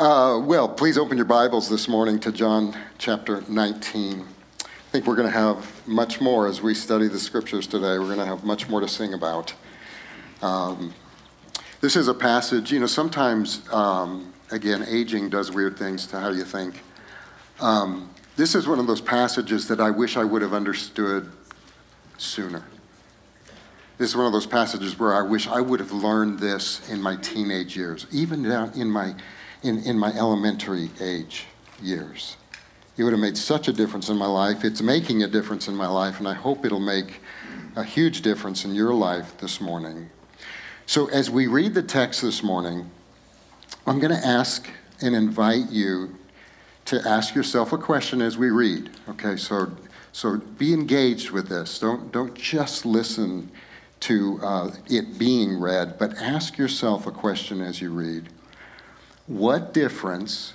[0.00, 4.20] Uh, well, please open your Bibles this morning to John chapter 19.
[4.22, 7.98] I think we're going to have much more as we study the scriptures today.
[7.98, 9.52] We're going to have much more to sing about.
[10.40, 10.94] Um,
[11.82, 16.30] this is a passage, you know, sometimes, um, again, aging does weird things to how
[16.30, 16.82] you think.
[17.60, 21.30] Um, this is one of those passages that I wish I would have understood
[22.16, 22.64] sooner.
[23.98, 27.02] This is one of those passages where I wish I would have learned this in
[27.02, 29.14] my teenage years, even down in my
[29.62, 31.46] in, in my elementary age
[31.82, 32.36] years.
[32.96, 34.64] It would have made such a difference in my life.
[34.64, 37.20] It's making a difference in my life, and I hope it'll make
[37.76, 40.10] a huge difference in your life this morning.
[40.86, 42.90] So, as we read the text this morning,
[43.86, 44.68] I'm going to ask
[45.00, 46.16] and invite you
[46.86, 48.90] to ask yourself a question as we read.
[49.08, 49.70] Okay, so
[50.12, 51.78] so be engaged with this.
[51.78, 53.50] Don't don't just listen
[54.00, 58.28] to uh, it being read, but ask yourself a question as you read.
[59.30, 60.54] What difference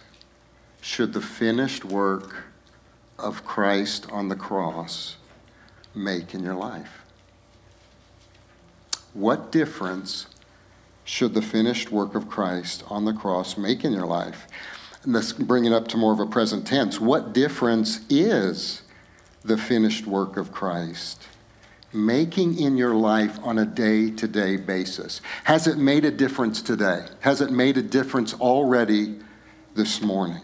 [0.81, 2.43] should the finished work
[3.17, 5.15] of Christ on the cross
[5.95, 7.05] make in your life?
[9.13, 10.25] What difference
[11.05, 14.45] should the finished work of Christ on the cross make in your life?
[15.03, 16.99] And let's bring it up to more of a present tense.
[16.99, 18.81] What difference is
[19.45, 21.29] the finished work of Christ
[21.95, 25.21] making in your life on a day to day basis?
[25.45, 27.05] Has it made a difference today?
[27.21, 29.19] Has it made a difference already
[29.73, 30.41] this morning?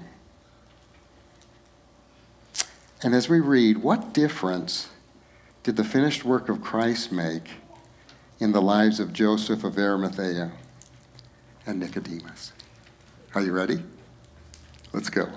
[3.04, 4.90] And as we read, what difference
[5.64, 7.50] did the finished work of Christ make
[8.40, 10.52] in the lives of Joseph of Arimathea
[11.66, 12.54] and Nicodemus?
[13.34, 13.84] Are you ready?
[14.94, 15.28] Let's go.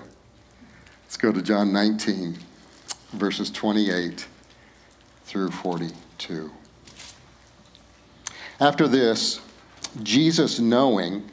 [1.03, 2.37] Let's go to John 19,
[3.13, 4.27] verses 28
[5.23, 5.49] through
[6.17, 6.51] 42.
[8.59, 9.41] After this,
[10.01, 11.29] Jesus, knowing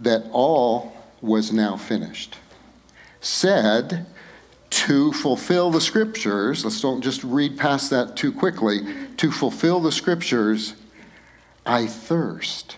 [0.00, 2.36] that all was now finished,
[3.20, 4.06] said,
[4.70, 8.80] to fulfill the scriptures, let's don't just read past that too quickly,
[9.18, 10.74] to fulfill the scriptures,
[11.64, 12.76] I thirst.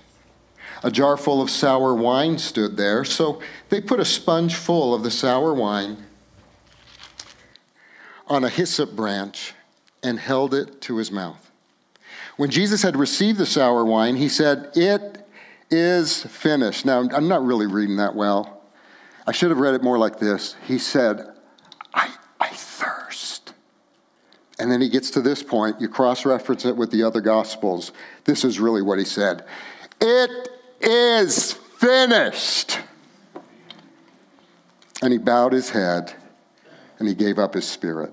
[0.82, 3.41] A jar full of sour wine stood there, so
[3.71, 5.97] they put a sponge full of the sour wine
[8.27, 9.54] on a hyssop branch
[10.04, 11.50] and held it to his mouth.
[12.37, 15.26] When Jesus had received the sour wine, he said, It
[15.70, 16.84] is finished.
[16.84, 18.62] Now, I'm not really reading that well.
[19.26, 20.56] I should have read it more like this.
[20.66, 21.32] He said,
[21.94, 23.54] I, I thirst.
[24.59, 25.81] And then he gets to this point.
[25.81, 27.92] You cross reference it with the other gospels.
[28.25, 29.44] This is really what he said
[30.00, 30.48] It
[30.81, 32.78] is finished.
[35.03, 36.15] And he bowed his head
[36.98, 38.12] and he gave up his spirit.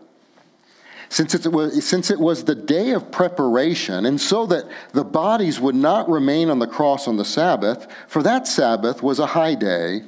[1.11, 4.63] Since it, was, since it was the day of preparation, and so that
[4.93, 9.19] the bodies would not remain on the cross on the Sabbath, for that Sabbath was
[9.19, 10.03] a high day,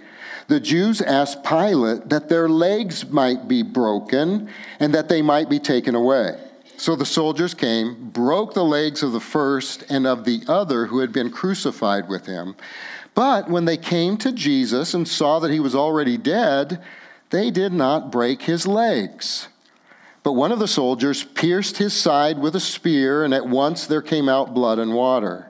[0.47, 4.47] the Jews asked Pilate that their legs might be broken
[4.79, 6.39] and that they might be taken away.
[6.77, 10.99] So the soldiers came, broke the legs of the first and of the other who
[10.99, 12.55] had been crucified with him.
[13.13, 16.81] But when they came to Jesus and saw that he was already dead,
[17.29, 19.49] they did not break his legs.
[20.23, 24.01] But one of the soldiers pierced his side with a spear, and at once there
[24.01, 25.50] came out blood and water.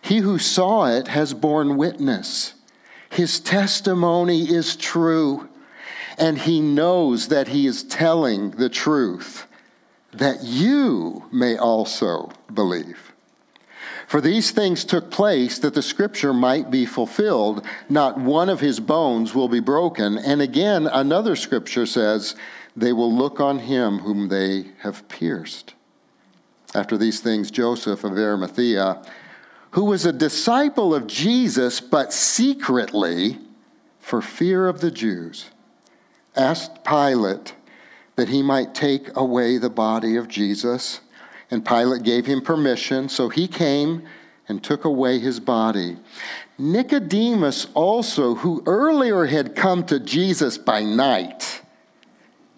[0.00, 2.54] He who saw it has borne witness.
[3.10, 5.48] His testimony is true,
[6.16, 9.46] and he knows that he is telling the truth,
[10.12, 13.12] that you may also believe.
[14.08, 17.64] For these things took place that the scripture might be fulfilled.
[17.88, 20.18] Not one of his bones will be broken.
[20.18, 22.36] And again, another scripture says,
[22.76, 25.74] they will look on him whom they have pierced.
[26.74, 29.02] After these things, Joseph of Arimathea,
[29.72, 33.38] who was a disciple of Jesus, but secretly,
[34.00, 35.50] for fear of the Jews,
[36.36, 37.54] asked Pilate
[38.16, 41.00] that he might take away the body of Jesus.
[41.50, 44.02] And Pilate gave him permission, so he came
[44.48, 45.96] and took away his body.
[46.58, 51.61] Nicodemus also, who earlier had come to Jesus by night,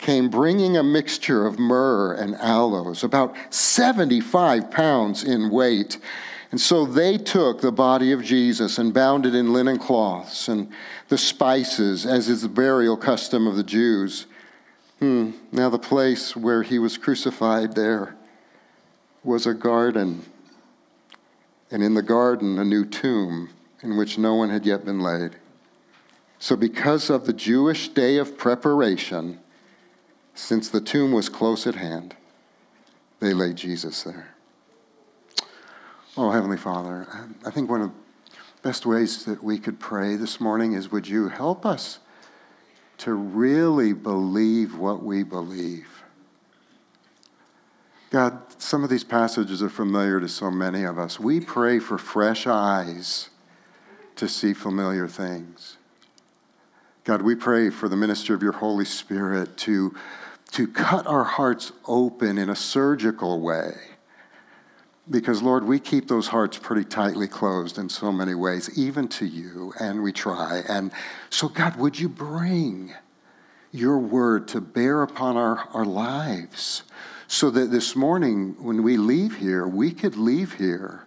[0.05, 5.97] came bringing a mixture of myrrh and aloes, about 75 pounds in weight.
[6.51, 10.71] And so they took the body of Jesus and bound it in linen cloths and
[11.09, 14.27] the spices, as is the burial custom of the Jews.
[14.99, 15.31] Hmm.
[15.51, 18.15] Now, the place where he was crucified there
[19.25, 20.23] was a garden,
[21.71, 23.49] and in the garden, a new tomb
[23.83, 25.37] in which no one had yet been laid.
[26.39, 29.41] So, because of the Jewish day of preparation,
[30.34, 32.16] since the tomb was close at hand,
[33.20, 34.34] they laid Jesus there.
[36.16, 37.06] Oh, Heavenly Father,
[37.44, 37.94] I think one of the
[38.64, 41.98] Best ways that we could pray this morning is would you help us
[42.96, 46.02] to really believe what we believe?
[48.08, 51.20] God, some of these passages are familiar to so many of us.
[51.20, 53.28] We pray for fresh eyes
[54.16, 55.76] to see familiar things.
[57.04, 59.94] God, we pray for the ministry of your Holy Spirit to,
[60.55, 63.73] to cut our hearts open in a surgical way.
[65.11, 69.27] Because, Lord, we keep those hearts pretty tightly closed in so many ways, even to
[69.27, 70.62] you, and we try.
[70.69, 70.93] And
[71.29, 72.95] so, God, would you bring
[73.73, 76.85] your word to bear upon our, our lives
[77.27, 81.05] so that this morning, when we leave here, we could leave here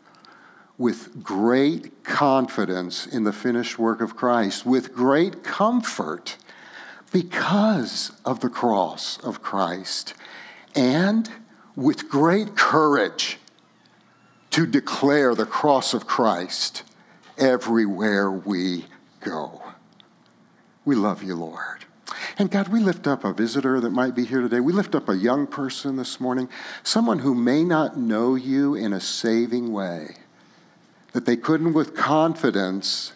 [0.77, 6.35] with great confidence in the finished work of Christ, with great comfort
[7.11, 10.13] because of the cross of Christ,
[10.75, 11.29] and
[11.75, 13.37] with great courage
[14.51, 16.83] to declare the cross of Christ
[17.37, 18.85] everywhere we
[19.21, 19.61] go.
[20.85, 21.85] We love you, Lord.
[22.39, 24.59] And God, we lift up a visitor that might be here today.
[24.59, 26.49] We lift up a young person this morning,
[26.83, 30.15] someone who may not know you in a saving way
[31.13, 33.13] that they couldn't with confidence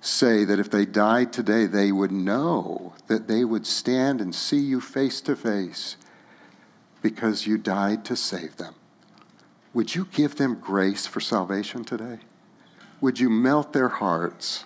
[0.00, 4.58] say that if they died today, they would know that they would stand and see
[4.58, 5.96] you face to face
[7.02, 8.74] because you died to save them.
[9.74, 12.18] Would you give them grace for salvation today?
[13.00, 14.64] Would you melt their hearts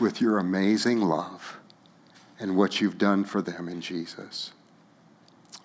[0.00, 1.58] with your amazing love
[2.40, 4.52] and what you've done for them in Jesus?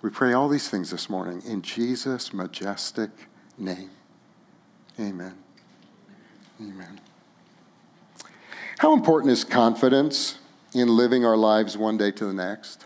[0.02, 3.10] We pray all these things this morning in Jesus' majestic
[3.58, 3.90] name.
[5.00, 5.36] Amen.
[6.62, 7.00] Amen.
[8.80, 10.38] How important is confidence
[10.74, 12.86] in living our lives one day to the next?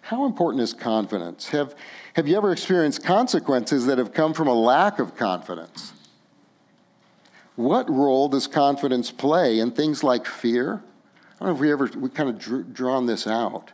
[0.00, 1.50] How important is confidence?
[1.50, 1.76] Have,
[2.14, 5.92] have you ever experienced consequences that have come from a lack of confidence?
[7.54, 10.82] What role does confidence play in things like fear?
[11.40, 13.70] I don't know if we ever we kind of drew, drawn this out.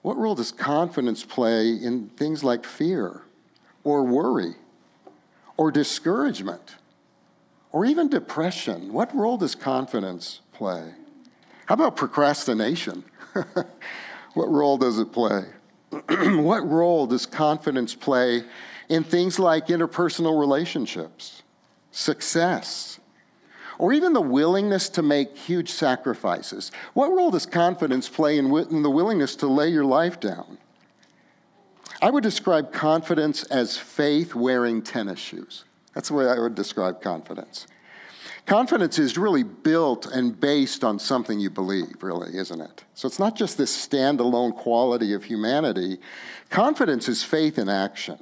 [0.00, 3.22] What role does confidence play in things like fear
[3.84, 4.56] or worry
[5.56, 6.74] or discouragement?
[7.72, 8.92] Or even depression.
[8.92, 10.92] What role does confidence play?
[11.66, 13.02] How about procrastination?
[14.34, 15.44] what role does it play?
[16.08, 18.44] what role does confidence play
[18.88, 21.42] in things like interpersonal relationships,
[21.90, 23.00] success,
[23.78, 26.72] or even the willingness to make huge sacrifices?
[26.94, 30.58] What role does confidence play in, in the willingness to lay your life down?
[32.00, 35.64] I would describe confidence as faith wearing tennis shoes.
[35.94, 37.66] That's the way I would describe confidence.
[38.46, 42.84] Confidence is really built and based on something you believe, really, isn't it?
[42.94, 45.98] So it's not just this standalone quality of humanity.
[46.50, 48.18] Confidence is faith in action.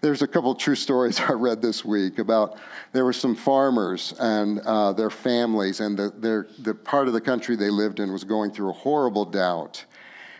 [0.00, 2.58] There's a couple true stories I read this week about
[2.92, 7.20] there were some farmers and uh, their families, and the, their, the part of the
[7.20, 9.84] country they lived in was going through a horrible doubt.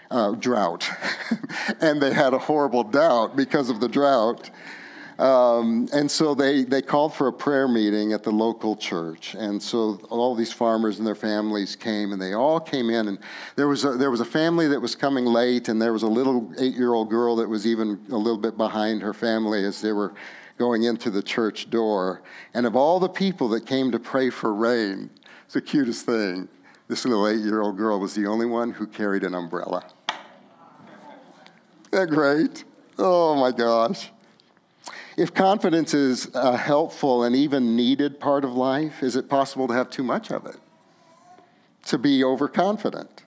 [0.09, 0.88] Uh, drought.
[1.81, 4.50] and they had a horrible doubt because of the drought.
[5.19, 9.35] Um, and so they, they called for a prayer meeting at the local church.
[9.35, 13.09] And so all these farmers and their families came, and they all came in.
[13.09, 13.19] And
[13.57, 16.09] there was a, there was a family that was coming late, and there was a
[16.09, 19.81] little eight year old girl that was even a little bit behind her family as
[19.81, 20.13] they were
[20.59, 22.23] going into the church door.
[22.53, 25.11] And of all the people that came to pray for rain,
[25.45, 26.49] it's the cutest thing.
[26.89, 29.85] This little eight year old girl was the only one who carried an umbrella.
[31.93, 32.64] Isn't that great?
[32.99, 34.11] Oh my gosh.
[35.16, 39.73] If confidence is a helpful and even needed part of life, is it possible to
[39.75, 40.56] have too much of it?
[41.87, 43.25] To be overconfident?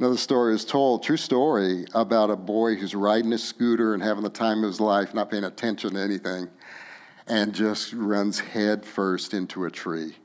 [0.00, 4.24] Another story is told, true story, about a boy who's riding a scooter and having
[4.24, 6.48] the time of his life, not paying attention to anything,
[7.28, 10.16] and just runs head first into a tree.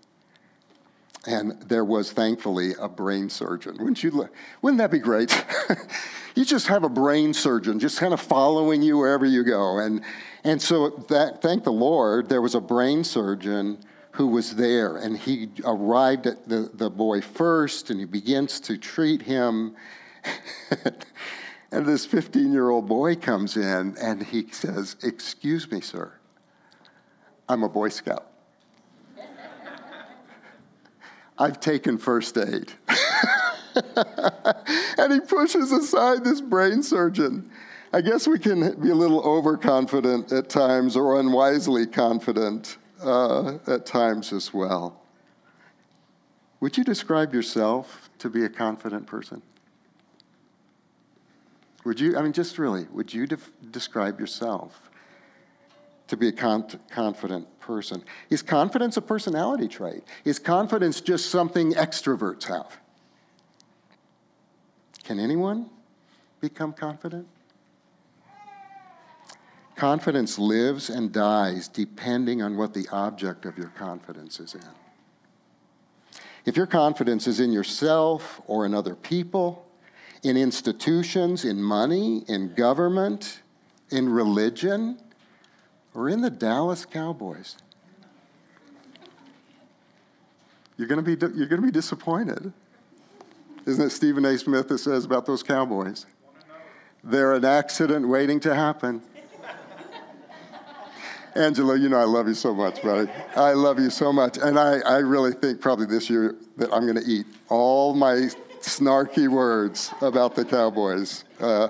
[1.28, 3.78] And there was thankfully a brain surgeon.
[3.78, 4.30] Wouldn't you?
[4.62, 5.46] Wouldn't that be great?
[6.36, 9.80] you just have a brain surgeon just kind of following you wherever you go.
[9.80, 10.04] And
[10.46, 13.80] and so, that, thank the Lord, there was a brain surgeon
[14.12, 18.78] who was there, and he arrived at the, the boy first, and he begins to
[18.78, 19.76] treat him.
[21.72, 26.14] and this 15 year old boy comes in, and he says, Excuse me, sir,
[27.50, 28.28] I'm a Boy Scout.
[31.40, 32.72] I've taken first aid.
[34.98, 37.52] and he pushes aside this brain surgeon
[37.96, 43.86] I guess we can be a little overconfident at times or unwisely confident uh, at
[43.86, 45.02] times as well.
[46.60, 49.42] Would you describe yourself to be a confident person?
[51.86, 53.38] Would you, I mean, just really, would you de-
[53.72, 54.90] describe yourself
[56.08, 58.04] to be a confident person.
[58.30, 60.04] Is confidence a personality trait?
[60.26, 62.78] Is confidence just something extroverts have?
[65.06, 65.70] Can anyone
[66.42, 67.28] become confident?
[69.76, 74.62] Confidence lives and dies depending on what the object of your confidence is in.
[76.46, 79.66] If your confidence is in yourself or in other people,
[80.24, 83.42] in institutions, in money, in government,
[83.92, 85.00] in religion,
[85.94, 87.58] or in the Dallas Cowboys,
[90.78, 92.54] you're going to be, you're going to be disappointed.
[93.66, 94.38] Isn't it Stephen A.
[94.38, 96.06] Smith that says about those Cowboys?
[97.04, 99.02] They're an accident waiting to happen.
[101.36, 103.12] Angela, you know I love you so much, buddy.
[103.36, 104.38] I love you so much.
[104.38, 108.30] And I, I really think probably this year that I'm going to eat all my
[108.62, 111.26] snarky words about the Cowboys.
[111.40, 111.68] Uh,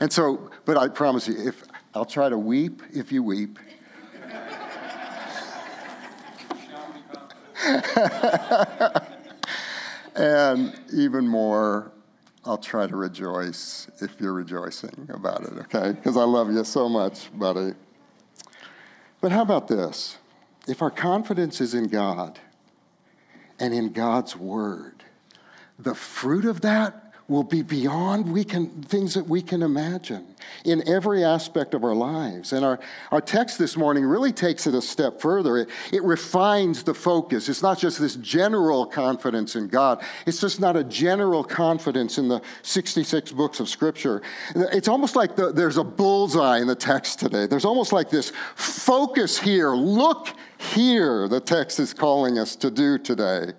[0.00, 3.58] and so, but I promise you, if I'll try to weep if you weep.
[10.14, 11.90] and even more,
[12.44, 15.90] I'll try to rejoice if you're rejoicing about it, okay?
[15.90, 17.74] Because I love you so much, buddy.
[19.20, 20.18] But how about this?
[20.66, 22.38] If our confidence is in God
[23.58, 25.04] and in God's word,
[25.78, 30.26] the fruit of that will be beyond we can, things that we can imagine
[30.64, 32.54] in every aspect of our lives.
[32.54, 32.80] And our,
[33.12, 35.58] our text this morning really takes it a step further.
[35.58, 37.50] It, it refines the focus.
[37.50, 42.28] It's not just this general confidence in God, it's just not a general confidence in
[42.28, 44.22] the 66 books of Scripture.
[44.54, 47.46] It's almost like the, there's a bullseye in the text today.
[47.46, 49.74] There's almost like this focus here.
[49.74, 53.52] Look here, the text is calling us to do today.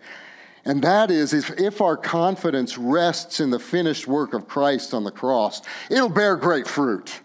[0.65, 5.11] And that is, if our confidence rests in the finished work of Christ on the
[5.11, 7.21] cross, it'll bear great fruit.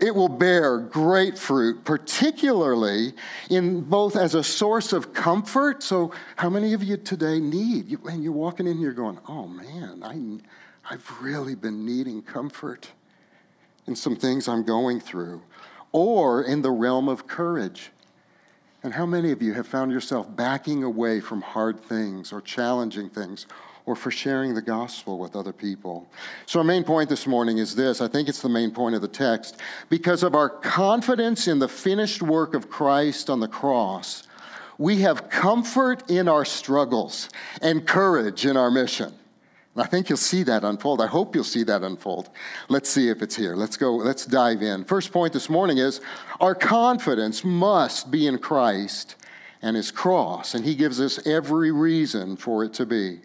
[0.00, 3.12] It will bear great fruit, particularly
[3.50, 5.82] in both as a source of comfort.
[5.84, 7.88] So, how many of you today need?
[7.88, 12.88] You, and you're walking in here going, oh man, I, I've really been needing comfort
[13.86, 15.40] in some things I'm going through.
[15.92, 17.92] Or in the realm of courage
[18.82, 23.08] and how many of you have found yourself backing away from hard things or challenging
[23.08, 23.46] things
[23.86, 26.08] or for sharing the gospel with other people?
[26.46, 29.02] So, our main point this morning is this I think it's the main point of
[29.02, 29.58] the text.
[29.88, 34.24] Because of our confidence in the finished work of Christ on the cross,
[34.78, 37.28] we have comfort in our struggles
[37.60, 39.14] and courage in our mission.
[39.74, 41.00] I think you'll see that unfold.
[41.00, 42.28] I hope you'll see that unfold.
[42.68, 43.56] Let's see if it's here.
[43.56, 44.84] Let's go, let's dive in.
[44.84, 46.02] First point this morning is
[46.40, 49.16] our confidence must be in Christ
[49.62, 53.20] and his cross, and he gives us every reason for it to be.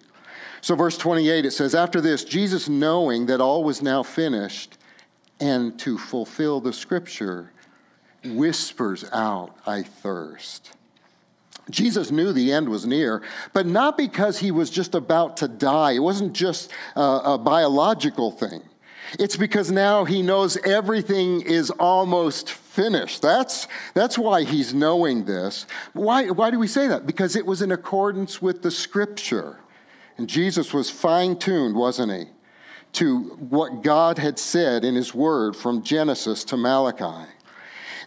[0.62, 4.78] So, verse 28, it says, After this, Jesus, knowing that all was now finished,
[5.40, 7.52] and to fulfill the scripture,
[8.24, 10.77] whispers out, I thirst.
[11.70, 13.22] Jesus knew the end was near,
[13.54, 15.94] but not because he was just about to die.
[15.94, 18.62] It wasn't just a, a, biological thing.
[19.20, 23.22] It's because now he knows everything is almost finished.
[23.22, 25.66] That's, that's why he's knowing this.
[25.94, 27.06] Why, why do we say that?
[27.06, 29.60] Because it was in accordance with the scripture.
[30.18, 32.26] And Jesus was fine tuned, wasn't he,
[32.94, 33.20] to
[33.50, 37.30] what God had said in his word from Genesis to Malachi.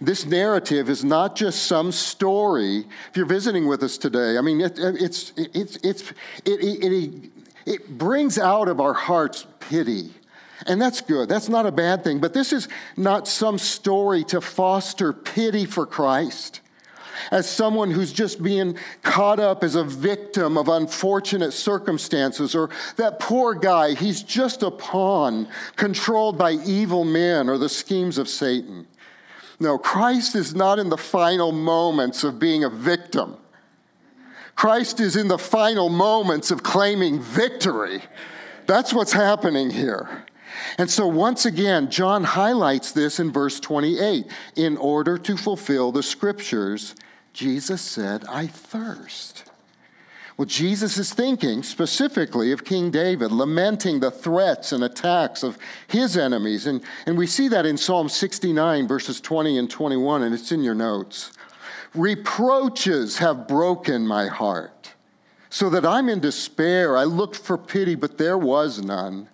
[0.01, 2.87] This narrative is not just some story.
[3.11, 6.11] If you're visiting with us today, I mean, it, it's, it's, it's,
[6.47, 7.31] it, it,
[7.67, 10.11] it brings out of our hearts pity.
[10.67, 11.29] And that's good.
[11.29, 12.19] That's not a bad thing.
[12.19, 16.61] But this is not some story to foster pity for Christ
[17.31, 23.21] as someone who's just being caught up as a victim of unfortunate circumstances, or that
[23.21, 28.87] poor guy, he's just a pawn controlled by evil men or the schemes of Satan.
[29.61, 33.37] No, Christ is not in the final moments of being a victim.
[34.57, 38.03] Christ is in the final moments of claiming victory.
[38.67, 40.25] That's what's happening here.
[40.79, 44.27] And so, once again, John highlights this in verse 28.
[44.57, 46.95] In order to fulfill the scriptures,
[47.33, 49.50] Jesus said, I thirst.
[50.41, 56.17] Well, Jesus is thinking specifically of King David, lamenting the threats and attacks of his
[56.17, 56.67] enemies.
[56.67, 60.63] And, and we see that in Psalm 69, verses 20 and 21, and it's in
[60.63, 61.33] your notes.
[61.95, 64.95] Reproaches have broken my heart,
[65.51, 66.97] so that I'm in despair.
[66.97, 69.29] I looked for pity, but there was none,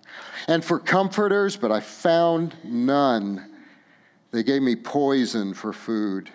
[0.49, 3.49] and for comforters, but I found none.
[4.31, 6.31] They gave me poison for food,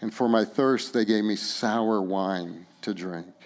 [0.00, 3.39] and for my thirst, they gave me sour wine to drink.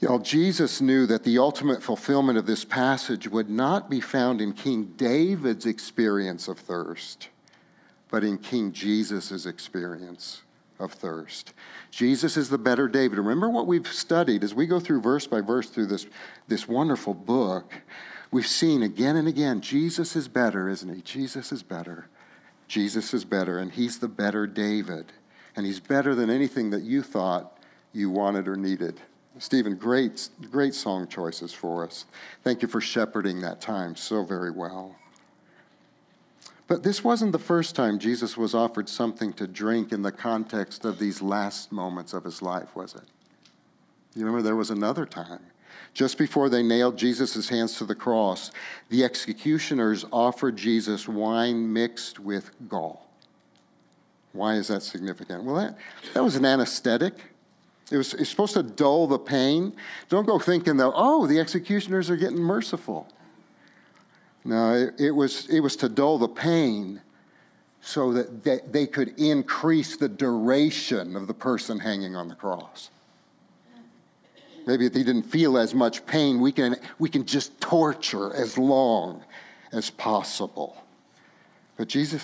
[0.00, 4.40] You know, Jesus knew that the ultimate fulfillment of this passage would not be found
[4.40, 7.28] in King David's experience of thirst,
[8.08, 10.42] but in King Jesus' experience
[10.78, 11.52] of thirst.
[11.90, 13.18] Jesus is the better David.
[13.18, 16.06] Remember what we've studied as we go through verse by verse through this,
[16.46, 17.74] this wonderful book.
[18.30, 21.02] We've seen again and again Jesus is better, isn't he?
[21.02, 22.06] Jesus is better.
[22.68, 25.06] Jesus is better, and he's the better David.
[25.56, 27.58] And he's better than anything that you thought
[27.92, 29.00] you wanted or needed.
[29.38, 32.04] Stephen, great, great song choices for us.
[32.42, 34.96] Thank you for shepherding that time so very well.
[36.66, 40.84] But this wasn't the first time Jesus was offered something to drink in the context
[40.84, 43.04] of these last moments of his life, was it?
[44.14, 45.40] You remember there was another time.
[45.94, 48.50] Just before they nailed Jesus' hands to the cross,
[48.90, 53.06] the executioners offered Jesus wine mixed with gall.
[54.32, 55.44] Why is that significant?
[55.44, 55.78] Well, that,
[56.12, 57.14] that was an anesthetic.
[57.90, 59.72] It was, it's supposed to dull the pain.
[60.08, 63.08] Don't go thinking that, oh, the executioners are getting merciful.
[64.44, 67.00] No, it, it, was, it was to dull the pain
[67.80, 72.90] so that they, they could increase the duration of the person hanging on the cross.
[74.66, 78.58] Maybe if he didn't feel as much pain, we can, we can just torture as
[78.58, 79.24] long
[79.72, 80.76] as possible.
[81.78, 82.22] But Jesus,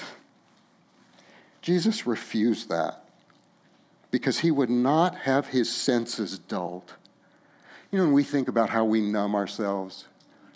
[1.62, 3.03] Jesus refused that
[4.14, 6.94] because he would not have his senses dulled.
[7.90, 10.04] You know, when we think about how we numb ourselves,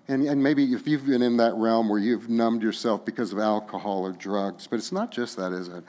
[0.06, 3.40] and, and maybe if you've been in that realm where you've numbed yourself because of
[3.40, 5.82] alcohol or drugs, but it's not just that, is it?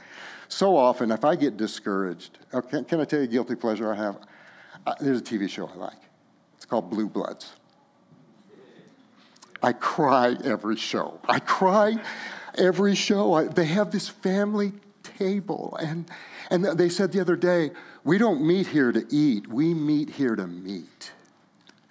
[0.47, 3.93] So often, if I get discouraged, oh, can, can I tell you a guilty pleasure
[3.93, 4.17] I have?
[4.88, 6.01] Uh, there's a TV show I like.
[6.55, 7.51] It's called Blue Bloods.
[9.61, 11.19] I cry every show.
[11.29, 11.97] I cry
[12.57, 13.33] every show.
[13.33, 14.73] I, they have this family
[15.03, 16.09] table, and
[16.50, 17.72] and they said the other day,
[18.03, 21.12] we don't meet here to eat, we meet here to meet.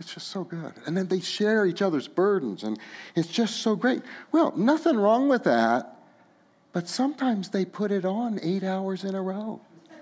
[0.00, 0.73] It's just so good.
[0.87, 2.79] And then they share each other's burdens, and
[3.17, 4.03] it's just so great.
[4.31, 5.97] Well, nothing wrong with that,
[6.73, 9.61] but sometimes they put it on eight hours in a row.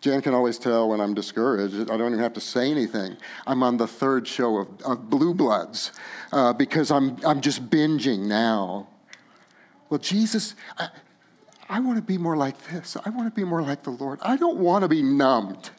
[0.00, 1.90] Jan can always tell when I'm discouraged.
[1.90, 3.16] I don't even have to say anything.
[3.46, 5.90] I'm on the third show of, of Blue Bloods
[6.32, 8.86] uh, because I'm, I'm just binging now.
[9.90, 10.88] Well, Jesus, I,
[11.68, 12.96] I want to be more like this.
[13.04, 14.20] I want to be more like the Lord.
[14.22, 15.70] I don't want to be numbed.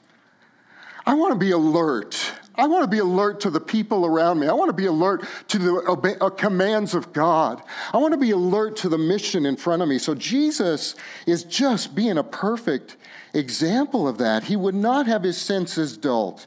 [1.06, 2.34] I want to be alert.
[2.56, 4.47] I want to be alert to the people around me.
[4.47, 7.63] I want to be alert to the uh, commands of God.
[7.93, 9.97] I want to be alert to the mission in front of me.
[9.97, 10.95] So Jesus
[11.26, 12.97] is just being a perfect
[13.34, 14.43] example of that.
[14.43, 16.45] He would not have his senses dulled.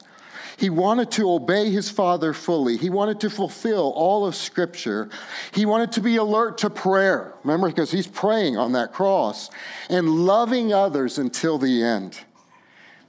[0.57, 2.77] He wanted to obey his father fully.
[2.77, 5.09] He wanted to fulfill all of Scripture.
[5.53, 7.33] He wanted to be alert to prayer.
[7.43, 9.49] Remember, because he's praying on that cross
[9.89, 12.19] and loving others until the end.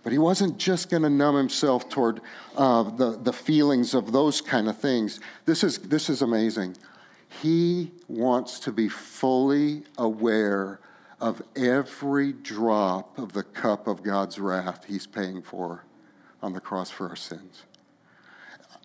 [0.02, 2.20] But he wasn't just going to numb himself toward
[2.56, 5.20] uh, the, the feelings of those kind of things.
[5.44, 6.76] This is, this is amazing.
[7.42, 10.80] He wants to be fully aware
[11.20, 15.85] of every drop of the cup of God's wrath he's paying for
[16.42, 17.62] on the cross for our sins.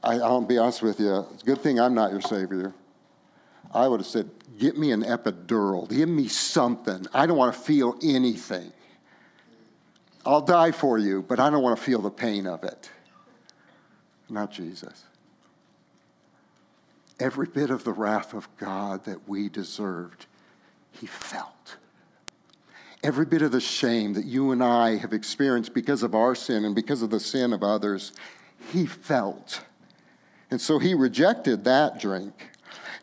[0.04, 2.74] I, I'll be honest with you, good thing I'm not your Savior.
[3.74, 7.08] I would have said, Get me an epidural, give me something.
[7.14, 8.72] I don't want to feel anything.
[10.26, 12.92] I'll die for you, but I don't want to feel the pain of it.
[14.30, 15.06] Not Jesus.
[17.20, 20.26] Every bit of the wrath of God that we deserved,
[20.92, 21.78] he felt
[23.04, 26.66] every bit of the shame that you and I have experienced because of our sin
[26.66, 28.14] and because of the sin of others,
[28.72, 29.62] he felt.
[30.52, 32.51] And so he rejected that drink.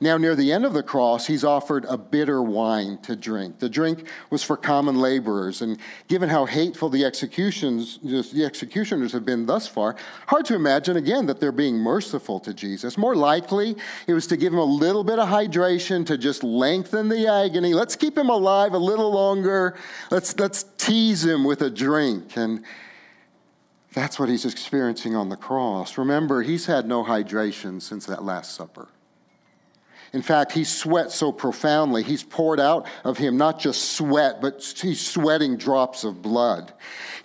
[0.00, 3.58] Now, near the end of the cross, he's offered a bitter wine to drink.
[3.58, 9.24] The drink was for common laborers, and given how hateful the executions, the executioners have
[9.24, 9.96] been thus far,
[10.28, 12.96] hard to imagine again that they're being merciful to Jesus.
[12.96, 17.08] More likely, it was to give him a little bit of hydration to just lengthen
[17.08, 17.74] the agony.
[17.74, 19.76] Let's keep him alive a little longer.
[20.10, 22.64] Let's let's tease him with a drink and.
[23.94, 25.96] That's what he's experiencing on the cross.
[25.96, 28.86] Remember, he's had no hydration since that Last Supper.
[30.12, 34.62] In fact, he sweats so profoundly, he's poured out of him not just sweat, but
[34.80, 36.72] he's sweating drops of blood.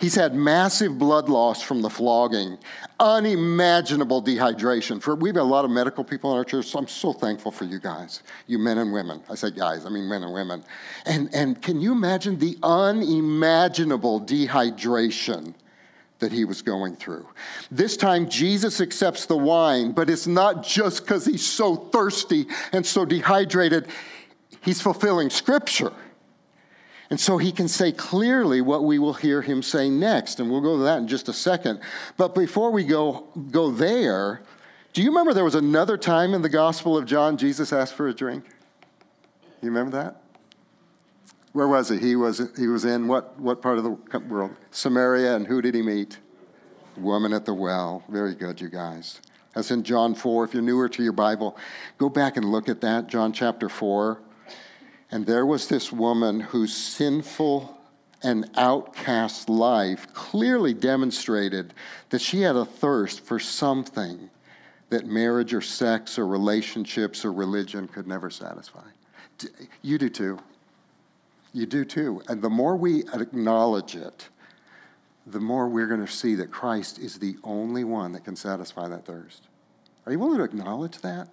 [0.00, 2.58] He's had massive blood loss from the flogging,
[3.00, 5.00] unimaginable dehydration.
[5.00, 7.50] For we've got a lot of medical people in our church, so I'm so thankful
[7.50, 9.22] for you guys, you men and women.
[9.30, 10.64] I say guys, I mean men and women.
[11.06, 15.54] And, and can you imagine the unimaginable dehydration
[16.20, 17.26] that he was going through.
[17.70, 22.86] This time, Jesus accepts the wine, but it's not just because he's so thirsty and
[22.86, 23.88] so dehydrated.
[24.62, 25.92] He's fulfilling scripture.
[27.10, 30.40] And so he can say clearly what we will hear him say next.
[30.40, 31.80] And we'll go to that in just a second.
[32.16, 34.40] But before we go, go there,
[34.94, 38.06] Do you remember there was another time in the Gospel of John Jesus asked for
[38.06, 38.44] a drink?
[39.60, 40.22] You remember that?
[41.54, 41.98] Where was he?
[41.98, 44.50] He was, he was in what, what part of the world?
[44.72, 46.18] Samaria, and who did he meet?
[46.96, 48.02] Woman at the well.
[48.08, 49.20] Very good, you guys.
[49.54, 50.44] That's in John 4.
[50.44, 51.56] If you're newer to your Bible,
[51.96, 54.20] go back and look at that, John chapter 4.
[55.12, 57.78] And there was this woman whose sinful
[58.24, 61.72] and outcast life clearly demonstrated
[62.10, 64.28] that she had a thirst for something
[64.90, 68.88] that marriage or sex or relationships or religion could never satisfy.
[69.82, 70.40] You do too.
[71.54, 72.20] You do too.
[72.28, 74.28] And the more we acknowledge it,
[75.24, 78.88] the more we're going to see that Christ is the only one that can satisfy
[78.88, 79.46] that thirst.
[80.04, 81.28] Are you willing to acknowledge that?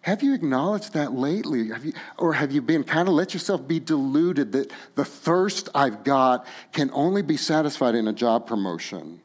[0.00, 1.68] Have you acknowledged that lately?
[1.68, 5.68] Have you, or have you been kind of let yourself be deluded that the thirst
[5.74, 9.20] I've got can only be satisfied in a job promotion?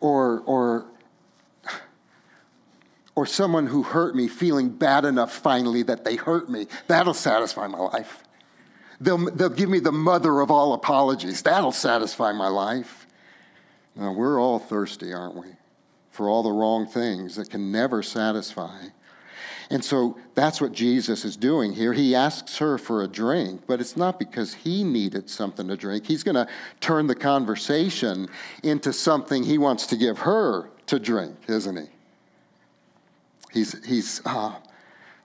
[0.00, 0.86] Or, or,
[3.14, 6.66] or someone who hurt me feeling bad enough finally that they hurt me.
[6.88, 8.24] That'll satisfy my life.
[9.00, 11.42] They'll, they'll give me the mother of all apologies.
[11.42, 13.06] That'll satisfy my life.
[13.94, 15.46] Now, we're all thirsty, aren't we?
[16.10, 18.86] For all the wrong things that can never satisfy.
[19.70, 21.92] And so that's what Jesus is doing here.
[21.92, 26.06] He asks her for a drink, but it's not because he needed something to drink.
[26.06, 26.48] He's going to
[26.80, 28.28] turn the conversation
[28.62, 31.86] into something he wants to give her to drink, isn't he?
[33.52, 34.54] He's, he's, uh,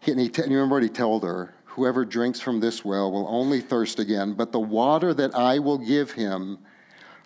[0.05, 1.53] and he, you remember what he told her?
[1.73, 5.79] Whoever drinks from this well will only thirst again, but the water that I will
[5.79, 6.59] give him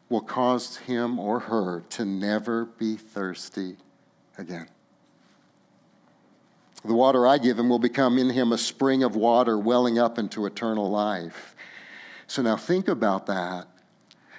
[0.08, 3.76] will cause him or her to never be thirsty
[4.38, 4.70] again.
[6.86, 10.18] The water I give him will become in him a spring of water welling up
[10.18, 11.54] into eternal life.
[12.28, 13.68] So now think about that.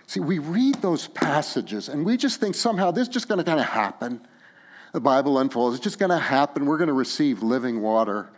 [0.06, 3.44] See, we read those passages and we just think somehow this is just going to
[3.44, 4.26] kind of happen.
[4.94, 6.64] The Bible unfolds, it's just going to happen.
[6.64, 8.30] We're going to receive living water.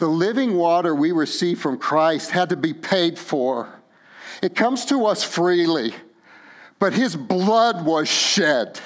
[0.00, 3.68] The living water we receive from Christ had to be paid for.
[4.42, 5.94] It comes to us freely,
[6.78, 8.80] but his blood was shed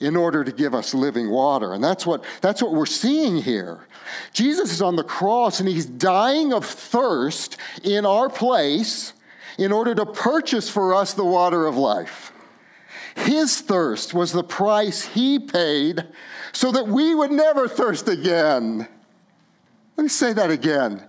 [0.00, 1.72] in order to give us living water.
[1.72, 3.86] And that's what, that's what we're seeing here.
[4.32, 9.12] Jesus is on the cross and he's dying of thirst in our place
[9.56, 12.32] in order to purchase for us the water of life.
[13.14, 16.06] His thirst was the price he paid
[16.52, 18.88] so that we would never thirst again.
[20.00, 21.04] Let me say that again.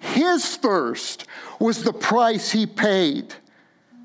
[0.00, 1.26] His thirst
[1.60, 3.32] was the price he paid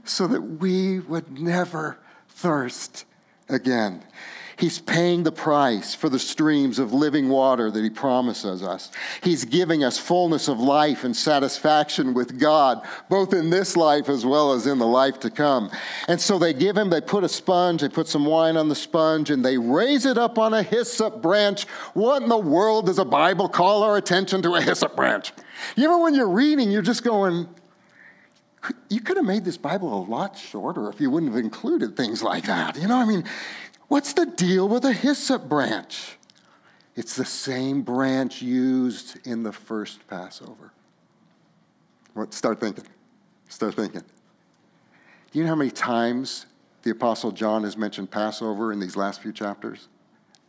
[0.04, 1.97] so that we would never
[2.30, 3.06] thirst
[3.50, 4.04] again.
[4.57, 8.91] He's paying the price for the streams of living water that He promises us.
[9.21, 14.25] He's giving us fullness of life and satisfaction with God, both in this life as
[14.25, 15.69] well as in the life to come.
[16.07, 18.75] And so they give Him, they put a sponge, they put some wine on the
[18.75, 21.65] sponge, and they raise it up on a hyssop branch.
[21.93, 25.33] What in the world does a Bible call our attention to a hyssop branch?
[25.75, 27.47] You ever, when you're reading, you're just going,
[28.89, 32.23] you could have made this Bible a lot shorter if you wouldn't have included things
[32.23, 32.75] like that.
[32.77, 33.23] You know, I mean,
[33.88, 36.17] What's the deal with a hyssop branch?
[36.95, 40.71] It's the same branch used in the first Passover.
[42.13, 42.34] What?
[42.34, 42.86] Start thinking.
[43.47, 44.02] Start thinking.
[45.32, 46.47] Do you know how many times
[46.84, 49.88] the Apostle John has mentioned Passover in these last few chapters?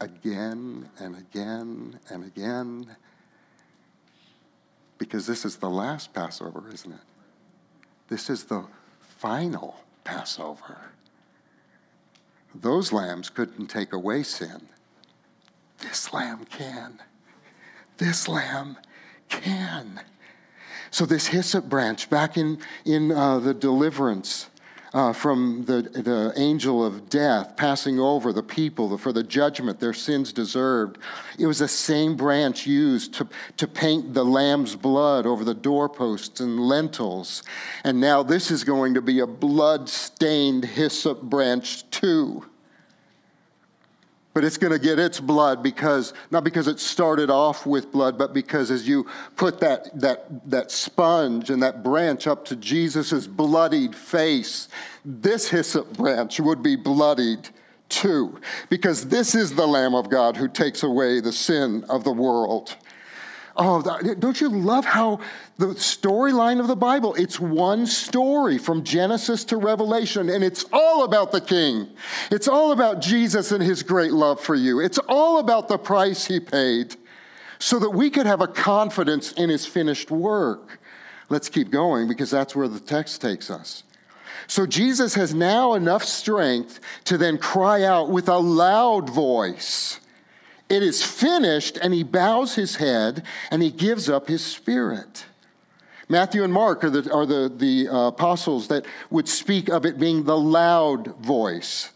[0.01, 2.96] Again and again and again.
[4.96, 7.01] Because this is the last Passover, isn't it?
[8.09, 8.64] This is the
[9.01, 10.92] final Passover.
[12.54, 14.68] Those lambs couldn't take away sin.
[15.78, 17.00] This lamb can.
[17.98, 18.78] This lamb
[19.28, 20.00] can.
[20.90, 24.48] So, this hyssop branch, back in, in uh, the deliverance
[24.94, 29.92] uh, from the, the angel of death passing over the people for the judgment their
[29.92, 30.98] sins deserved.
[31.38, 36.40] It was the same branch used to, to paint the lamb's blood over the doorposts
[36.40, 37.42] and lintels.
[37.85, 42.44] And now this is going to be a blood stained hyssop branch, too
[44.38, 48.16] but it's going to get its blood because not because it started off with blood
[48.16, 53.27] but because as you put that that that sponge and that branch up to Jesus'
[53.27, 54.68] bloodied face
[55.05, 57.48] this hyssop branch would be bloodied
[57.88, 58.38] too.
[58.68, 62.77] Because this is the lamb of God who takes away the sin of the world
[63.60, 63.82] Oh,
[64.20, 65.18] don't you love how
[65.56, 71.02] the storyline of the Bible, it's one story from Genesis to Revelation, and it's all
[71.02, 71.88] about the King.
[72.30, 74.78] It's all about Jesus and his great love for you.
[74.78, 76.94] It's all about the price he paid
[77.58, 80.78] so that we could have a confidence in his finished work.
[81.28, 83.82] Let's keep going because that's where the text takes us.
[84.46, 89.98] So Jesus has now enough strength to then cry out with a loud voice
[90.68, 95.24] It is finished, and he bows his head and he gives up his spirit.
[96.11, 99.98] Matthew and Mark are the, are the, the uh, apostles that would speak of it
[99.98, 101.90] being the loud voice.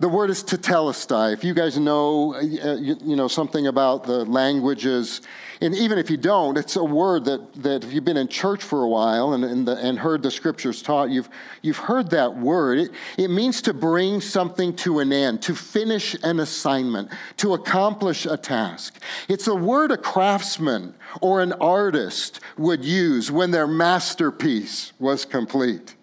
[0.00, 1.32] The word is tetelestai.
[1.32, 5.22] If you guys know, uh, you, you, know something about the languages,
[5.60, 8.62] and even if you don't, it's a word that, that if you've been in church
[8.62, 11.28] for a while and, and, the, and heard the scriptures taught, you've,
[11.62, 12.78] you've heard that word.
[12.78, 18.24] It, it means to bring something to an end, to finish an assignment, to accomplish
[18.24, 19.02] a task.
[19.28, 25.96] It's a word a craftsman or an artist would use when their masterpiece was complete.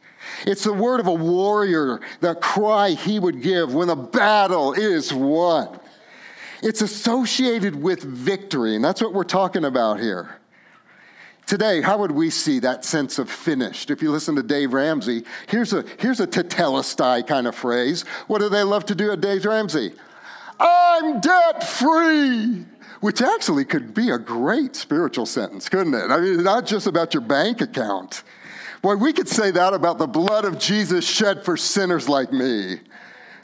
[0.46, 5.14] It's the word of a warrior, the cry he would give when a battle is
[5.14, 5.80] won.
[6.62, 10.38] It's associated with victory, and that's what we're talking about here.
[11.46, 13.92] Today, how would we see that sense of finished?
[13.92, 18.02] If you listen to Dave Ramsey, here's a, here's a tetelestai kind of phrase.
[18.28, 19.94] What do they love to do at Dave Ramsey?
[20.60, 22.66] I'm debt free,
[23.02, 26.10] which actually could be a great spiritual sentence, couldn't it?
[26.10, 28.24] I mean, not just about your bank account.
[28.82, 32.80] Boy, we could say that about the blood of Jesus shed for sinners like me.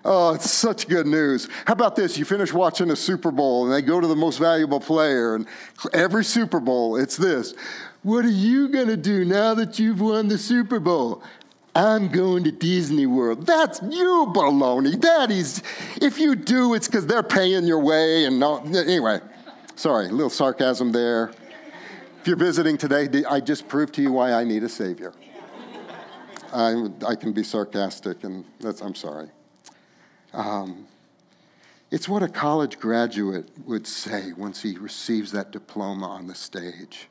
[0.04, 1.48] Oh, it's such good news.
[1.66, 2.18] How about this?
[2.18, 5.46] You finish watching a Super Bowl and they go to the most valuable player, and
[5.94, 7.54] every Super Bowl, it's this.
[8.04, 11.22] What are you going to do now that you've won the Super Bowl?
[11.76, 13.46] I'm going to Disney World.
[13.46, 15.00] That's you, baloney.
[15.00, 15.62] That is,
[16.02, 18.26] if you do, it's because they're paying your way.
[18.26, 19.20] And no, anyway,
[19.76, 21.32] sorry, a little sarcasm there.
[22.20, 25.14] If you're visiting today, I just proved to you why I need a Savior.
[26.54, 29.30] I, I can be sarcastic, and that's, I'm sorry.
[30.34, 30.88] Um,
[31.92, 37.10] it's what a college graduate would say once he receives that diploma on the stage.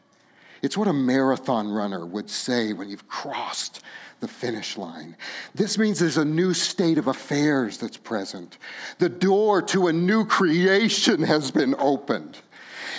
[0.63, 3.83] It's what a marathon runner would say when you've crossed
[4.21, 5.17] the finish line.
[5.55, 8.59] This means there's a new state of affairs that's present.
[8.99, 12.39] The door to a new creation has been opened.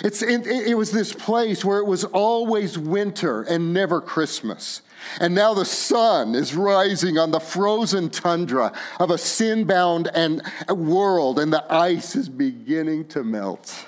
[0.02, 4.82] It's, it, it was this place where it was always winter and never Christmas.
[5.20, 10.42] And now the sun is rising on the frozen tundra of a sin bound and
[10.68, 13.86] world, and the ice is beginning to melt.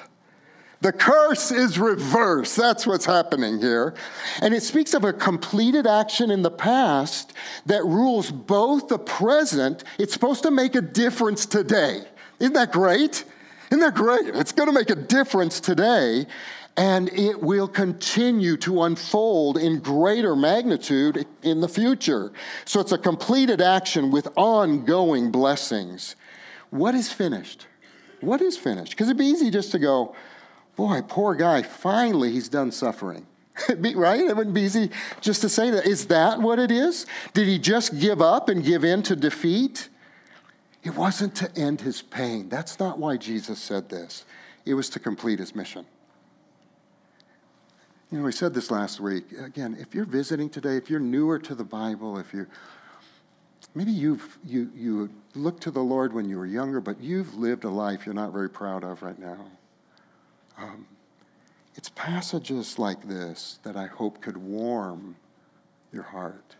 [0.81, 2.57] The curse is reversed.
[2.57, 3.95] That's what's happening here.
[4.43, 7.33] And it speaks of a completed action in the past
[7.65, 9.83] that rules both the present.
[9.99, 12.03] It's supposed to make a difference today.
[12.39, 13.25] Isn't that great?
[13.71, 14.27] Isn't that great?
[14.35, 16.27] It's going to make a difference today
[16.77, 22.33] and it will continue to unfold in greater magnitude in the future.
[22.65, 26.17] So it's a completed action with ongoing blessings.
[26.71, 27.67] What is finished?
[28.21, 28.91] What is finished?
[28.91, 30.17] Because it'd be easy just to go,
[30.75, 33.27] boy, poor guy, finally he's done suffering.
[33.95, 34.21] right?
[34.21, 35.87] It wouldn't be easy just to say that.
[35.87, 37.07] Is that what it is?
[37.35, 39.89] Did he just give up and give in to defeat?
[40.83, 42.49] It wasn't to end his pain.
[42.49, 44.25] That's not why Jesus said this.
[44.67, 45.87] It was to complete his mission.
[48.15, 49.25] You know, we said this last week.
[49.45, 52.47] Again, if you're visiting today, if you're newer to the Bible, if you
[53.75, 57.65] maybe you've you you looked to the Lord when you were younger, but you've lived
[57.65, 59.45] a life you're not very proud of right now.
[60.57, 60.87] Um,
[61.75, 65.17] it's passages like this that I hope could warm
[65.93, 66.55] your heart.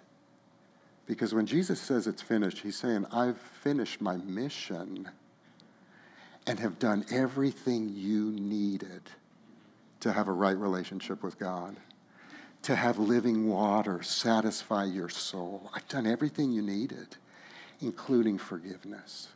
[1.07, 5.09] Because when Jesus says it's finished, he's saying, I've finished my mission
[6.49, 9.03] and have done everything you needed
[10.05, 11.77] to have a right relationship with God,
[12.61, 15.71] to have living water satisfy your soul.
[15.75, 17.17] I've done everything you needed,
[17.81, 19.29] including forgiveness.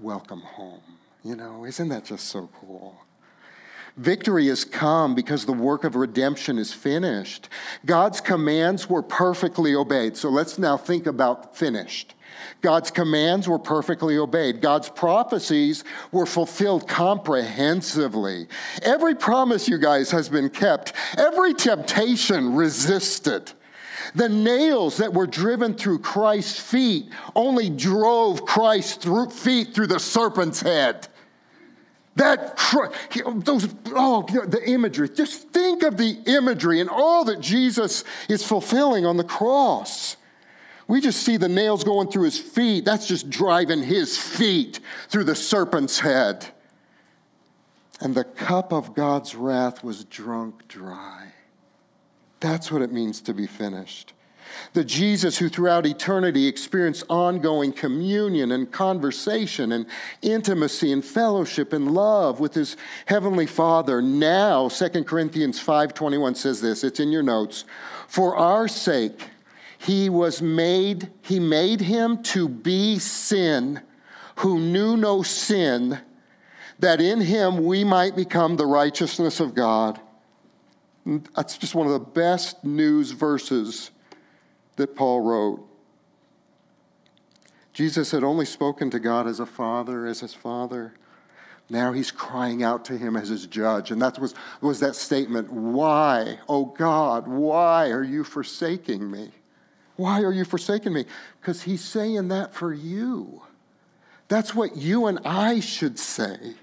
[0.00, 0.82] Welcome home.
[1.22, 2.96] You know, isn't that just so cool?
[3.96, 7.48] Victory has come because the work of redemption is finished.
[7.86, 10.16] God's commands were perfectly obeyed.
[10.16, 12.14] So let's now think about finished.
[12.60, 14.60] God's commands were perfectly obeyed.
[14.60, 18.46] God's prophecies were fulfilled comprehensively.
[18.82, 20.92] Every promise, you guys, has been kept.
[21.16, 23.52] Every temptation resisted.
[24.14, 30.60] The nails that were driven through Christ's feet only drove Christ's feet through the serpent's
[30.60, 31.08] head.
[32.16, 32.56] That
[33.44, 35.08] those oh the imagery.
[35.08, 40.16] Just think of the imagery and all that Jesus is fulfilling on the cross.
[40.86, 42.84] We just see the nails going through his feet.
[42.84, 46.46] That's just driving his feet through the serpent's head.
[48.00, 51.32] And the cup of God's wrath was drunk dry.
[52.40, 54.12] That's what it means to be finished.
[54.74, 59.86] The Jesus who throughout eternity experienced ongoing communion and conversation and
[60.20, 64.02] intimacy and fellowship and love with his heavenly Father.
[64.02, 67.64] Now, 2 Corinthians 5:21 says this, it's in your notes.
[68.06, 69.30] For our sake
[69.84, 73.82] he was made he made him to be sin
[74.36, 76.00] who knew no sin
[76.78, 80.00] that in him we might become the righteousness of God.
[81.06, 83.90] That's just one of the best news verses
[84.76, 85.68] that Paul wrote.
[87.72, 90.94] Jesus had only spoken to God as a father, as his father.
[91.68, 93.90] Now he's crying out to him as his judge.
[93.90, 99.30] And that was, was that statement Why, oh God, why are you forsaking me?
[99.96, 101.04] Why are you forsaking me?
[101.40, 103.42] Because he's saying that for you.
[104.28, 106.54] That's what you and I should say.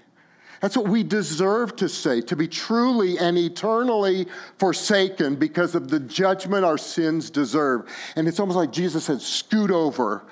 [0.60, 5.98] That's what we deserve to say, to be truly and eternally forsaken because of the
[5.98, 7.88] judgment our sins deserve.
[8.14, 10.22] And it's almost like Jesus said, Scoot over.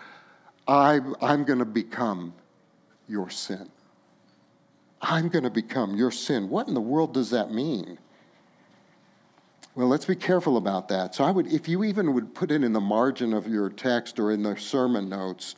[0.68, 2.32] I'm, I'm going to become
[3.08, 3.68] your sin.
[5.02, 6.48] I'm going to become your sin.
[6.48, 7.98] What in the world does that mean?
[9.80, 11.14] Well, let's be careful about that.
[11.14, 14.20] So I would, if you even would put it in the margin of your text
[14.20, 15.54] or in the sermon notes,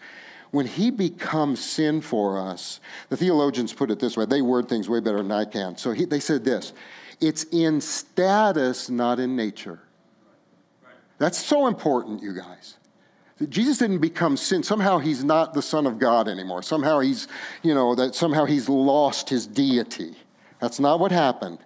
[0.52, 4.24] when he becomes sin for us, the theologians put it this way.
[4.24, 5.76] They word things way better than I can.
[5.76, 6.72] So he, they said this
[7.20, 9.80] it's in status, not in nature.
[11.18, 12.76] That's so important, you guys.
[13.48, 14.62] Jesus didn't become sin.
[14.62, 16.62] Somehow he's not the Son of God anymore.
[16.62, 17.26] Somehow he's,
[17.64, 20.14] you know, that somehow he's lost his deity.
[20.61, 21.58] That's not what happened.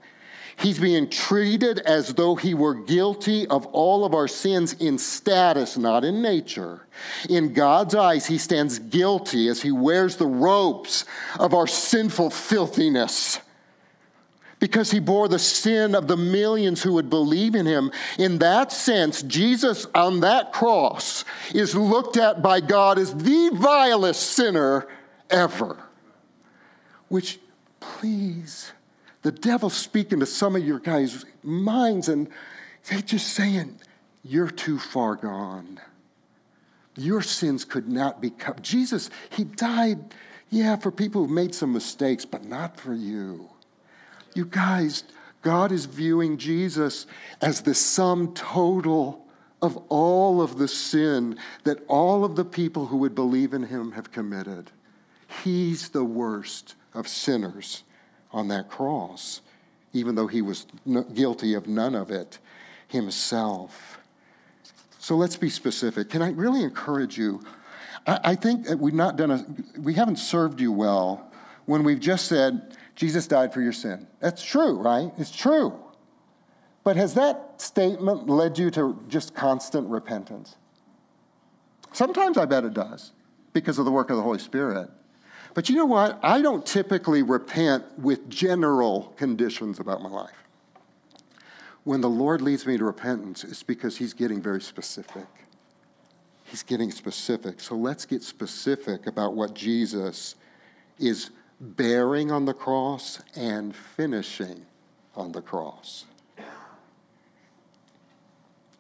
[0.59, 5.77] He's being treated as though he were guilty of all of our sins in status,
[5.77, 6.87] not in nature.
[7.29, 11.05] In God's eyes, he stands guilty as he wears the ropes
[11.39, 13.41] of our sinful filthiness
[14.59, 17.93] because he bore the sin of the millions who would believe in him.
[18.19, 24.23] In that sense, Jesus on that cross is looked at by God as the vilest
[24.23, 24.89] sinner
[25.29, 25.77] ever.
[27.09, 27.39] Which,
[27.81, 28.73] please,
[29.27, 32.29] the devil's speaking to some of your guys' minds and
[32.89, 33.77] they're just saying,
[34.23, 35.81] You're too far gone.
[36.97, 38.63] Your sins could not be covered.
[38.63, 40.15] Jesus, he died,
[40.49, 43.49] yeah, for people who've made some mistakes, but not for you.
[44.37, 45.03] You guys,
[45.43, 47.09] God is viewing Jesus
[47.43, 49.27] as the sum total
[49.61, 53.91] of all of the sin that all of the people who would believe in him
[53.91, 54.71] have committed.
[55.43, 57.83] He's the worst of sinners
[58.33, 59.41] on that cross,
[59.93, 60.67] even though he was
[61.15, 62.39] guilty of none of it
[62.89, 63.99] himself.
[64.99, 66.11] So let's be specific.
[66.11, 67.43] Can I really encourage you?
[68.07, 69.45] I, think that we've not done a,
[69.81, 71.33] we haven't served you well
[71.65, 74.07] when we've just said, Jesus died for your sin.
[74.21, 75.13] That's true, right?
[75.19, 75.75] It's true.
[76.85, 80.57] But has that statement led you to just constant repentance?
[81.93, 83.13] Sometimes I bet it does
[83.53, 84.89] because of the work of the Holy Spirit.
[85.57, 86.21] But you know what?
[86.23, 90.45] I don't typically repent with general conditions about my life.
[91.83, 95.25] When the Lord leads me to repentance, it's because He's getting very specific.
[96.45, 97.61] He's getting specific.
[97.61, 100.35] So let's get specific about what Jesus
[100.99, 104.67] is bearing on the cross and finishing
[105.15, 106.05] on the cross.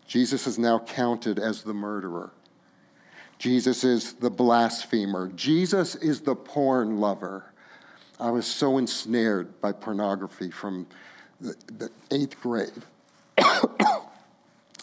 [0.06, 2.32] Jesus is now counted as the murderer.
[3.38, 5.28] Jesus is the blasphemer.
[5.34, 7.44] Jesus is the porn lover.
[8.18, 10.86] I was so ensnared by pornography from
[11.40, 12.70] the, the eighth grade.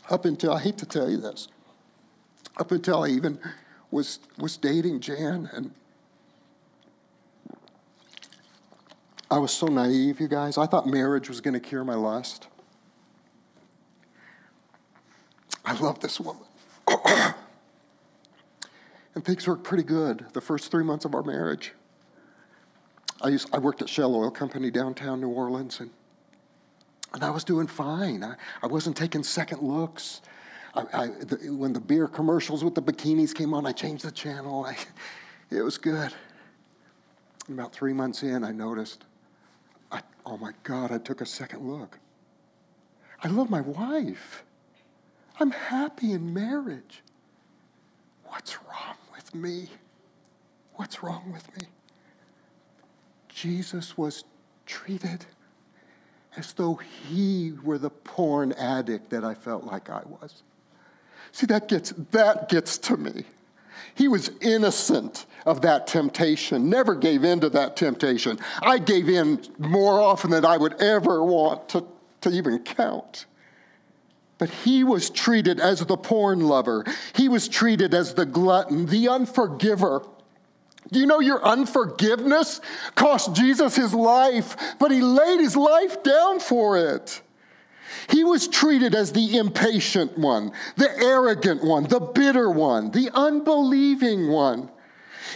[0.10, 1.48] up until, I hate to tell you this,
[2.58, 3.40] up until I even
[3.90, 5.72] was, was dating Jan and
[9.34, 10.60] I was so naive, you guys.
[10.60, 12.48] I thought marriage was going to cure my lust.
[15.66, 16.44] I love this woman.
[19.16, 21.74] and things worked pretty good the first three months of our marriage.
[23.22, 25.90] I, used, I worked at Shell Oil Company downtown New Orleans, and,
[27.14, 28.24] and I was doing fine.
[28.24, 30.22] I, I wasn't taking second looks.
[30.76, 34.12] I, I, the, when the beer commercials with the bikinis came on, I changed the
[34.12, 34.68] channel.
[35.52, 36.14] it was good.
[37.50, 39.06] About three months in, I noticed
[40.26, 42.00] Oh my God, I took a second look.
[43.24, 44.44] I love my wife.
[45.40, 47.04] I'm happy in marriage.
[48.26, 48.96] What's wrong
[49.34, 49.70] me?
[50.76, 51.68] What's wrong with me?
[53.30, 54.24] Jesus was
[54.66, 55.26] treated
[56.36, 60.44] as though he were the porn addict that I felt like I was.
[61.32, 63.26] See, that gets, that gets to me.
[63.96, 68.40] He was innocent of that temptation, never gave in to that temptation.
[68.62, 71.86] I gave in more often than I would ever want to,
[72.22, 73.26] to even count.
[74.44, 76.84] But he was treated as the porn lover.
[77.16, 80.06] He was treated as the glutton, the unforgiver.
[80.92, 82.60] Do you know your unforgiveness
[82.94, 87.22] cost Jesus his life, but he laid his life down for it?
[88.10, 94.28] He was treated as the impatient one, the arrogant one, the bitter one, the unbelieving
[94.28, 94.70] one.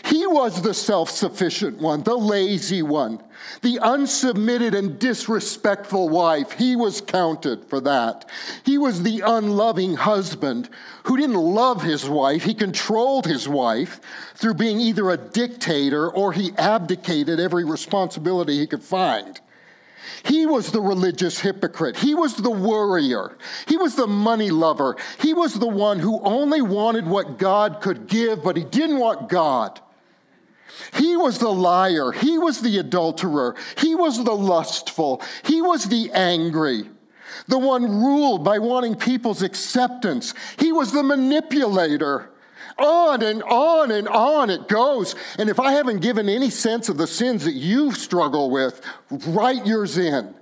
[0.06, 3.22] He was the self sufficient one, the lazy one,
[3.62, 6.52] the unsubmitted and disrespectful wife.
[6.52, 8.30] He was counted for that.
[8.64, 10.70] He was the unloving husband
[11.04, 12.43] who didn't love his wife.
[12.43, 14.02] He controlled his wife
[14.36, 19.39] through being either a dictator or he abdicated every responsibility he could find.
[20.24, 21.98] He was the religious hypocrite.
[21.98, 23.38] He was the worrier.
[23.68, 24.98] He was the money lover.
[25.20, 29.30] He was the one who only wanted what God could give, but he didn't want
[29.30, 29.80] God.
[30.93, 32.11] He was the liar.
[32.11, 33.55] He was the adulterer.
[33.78, 35.21] He was the lustful.
[35.43, 36.89] He was the angry,
[37.47, 40.34] the one ruled by wanting people's acceptance.
[40.57, 42.32] He was the manipulator.
[42.80, 45.15] On and on and on it goes.
[45.39, 49.65] And if I haven't given any sense of the sins that you struggle with, write
[49.65, 50.36] yours in.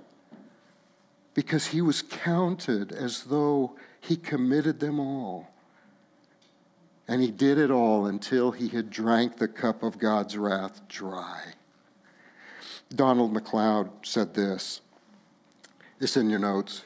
[1.32, 5.48] Because he was counted as though he committed them all.
[7.08, 11.54] And he did it all until he had drank the cup of God's wrath dry.
[12.94, 14.80] Donald Macleod said this.
[15.98, 16.82] This in your notes.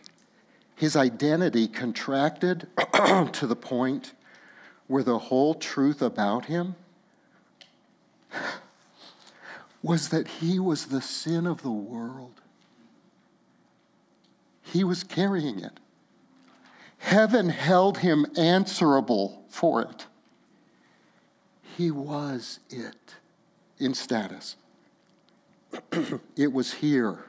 [0.77, 2.69] His identity contracted
[3.33, 4.13] to the point
[4.87, 6.75] where the whole truth about him
[9.83, 12.41] was that he was the sin of the world.
[14.63, 15.81] He was carrying it.
[16.99, 20.07] Heaven held him answerable for it.
[21.77, 23.15] He was it
[23.79, 24.57] in status.
[26.37, 27.25] it was here,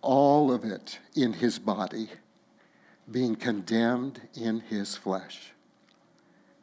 [0.00, 2.08] all of it in his body,
[3.10, 5.52] being condemned in his flesh.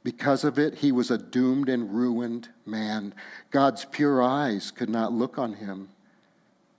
[0.03, 3.14] Because of it, he was a doomed and ruined man.
[3.51, 5.89] God's pure eyes could not look on him,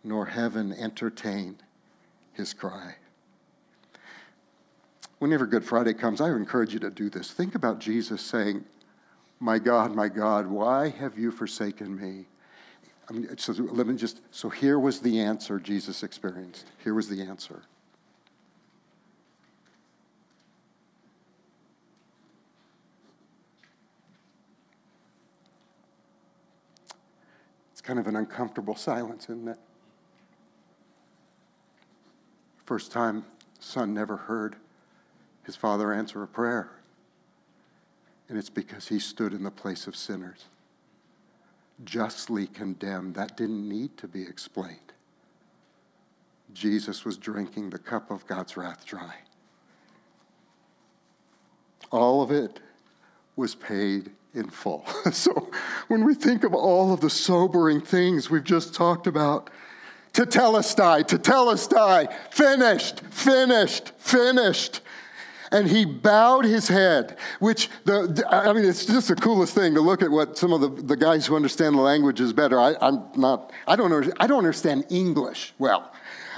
[0.03, 1.57] nor heaven entertain
[2.33, 2.97] his cry.
[5.19, 7.31] Whenever Good Friday comes, I encourage you to do this.
[7.31, 8.65] Think about Jesus saying,
[9.41, 12.27] My God, my God, why have you forsaken me?
[13.09, 16.67] I mean, so let me just, so here was the answer Jesus experienced.
[16.85, 17.63] Here was the answer.
[27.73, 29.59] It's kind of an uncomfortable silence, isn't it?
[32.67, 33.25] First time
[33.59, 34.57] son never heard
[35.45, 36.80] his father answer a prayer.
[38.31, 40.45] And it's because he stood in the place of sinners,
[41.85, 43.17] justly condemned.
[43.17, 44.93] That didn't need to be explained.
[46.55, 49.17] Jesus was drinking the cup of God's wrath dry.
[51.91, 52.61] All of it
[53.35, 54.85] was paid in full.
[55.13, 55.51] so
[55.89, 59.51] when we think of all of the sobering things we've just talked about,
[60.13, 64.83] tetelestai, tetelestai, finished, finished, finished.
[65.53, 69.81] And he bowed his head, which the, I mean, it's just the coolest thing to
[69.81, 72.61] look at what some of the, the guys who understand the languages better.
[72.61, 75.93] I, am not, I don't, I don't understand English well.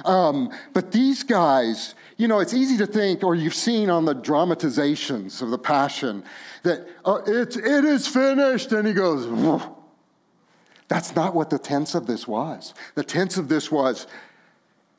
[0.06, 4.14] Um, but these guys, you know, it's easy to think, or you've seen on the
[4.14, 6.24] dramatizations of the Passion,
[6.62, 8.72] that uh, it's, it is finished.
[8.72, 9.78] And he goes, Whoa.
[10.88, 12.74] That's not what the tense of this was.
[12.96, 14.06] The tense of this was,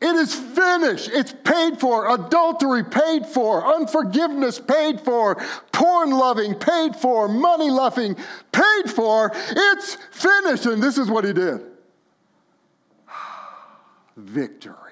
[0.04, 1.10] it is finished.
[1.14, 2.14] It's paid for.
[2.14, 3.66] Adultery paid for.
[3.76, 5.42] Unforgiveness paid for.
[5.72, 7.30] Porn loving paid for.
[7.30, 8.16] Money loving
[8.52, 9.32] paid for.
[9.34, 10.66] It's finished.
[10.66, 11.62] And this is what he did
[14.18, 14.83] victory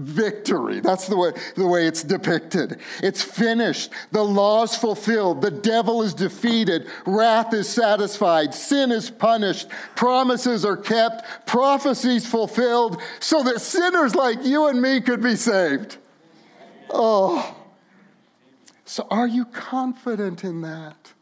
[0.00, 0.80] victory.
[0.80, 2.80] That's the way, the way it's depicted.
[3.02, 3.90] It's finished.
[4.12, 5.42] The law's fulfilled.
[5.42, 6.88] The devil is defeated.
[7.06, 8.54] Wrath is satisfied.
[8.54, 9.68] Sin is punished.
[9.96, 11.46] Promises are kept.
[11.46, 15.98] Prophecies fulfilled so that sinners like you and me could be saved.
[16.90, 17.56] Oh.
[18.84, 21.12] So are you confident in that?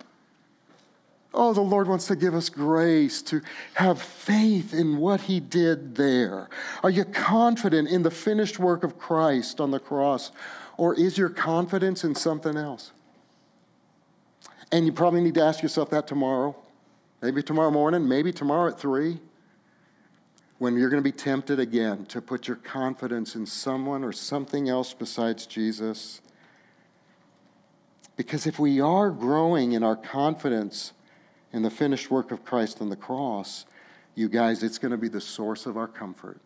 [1.40, 3.40] Oh, the Lord wants to give us grace to
[3.74, 6.48] have faith in what He did there.
[6.82, 10.32] Are you confident in the finished work of Christ on the cross?
[10.76, 12.90] Or is your confidence in something else?
[14.72, 16.56] And you probably need to ask yourself that tomorrow.
[17.22, 19.20] Maybe tomorrow morning, maybe tomorrow at 3.
[20.58, 24.68] When you're going to be tempted again to put your confidence in someone or something
[24.68, 26.20] else besides Jesus.
[28.16, 30.94] Because if we are growing in our confidence,
[31.52, 33.66] in the finished work of Christ on the cross,
[34.14, 36.40] you guys, it's going to be the source of our comfort.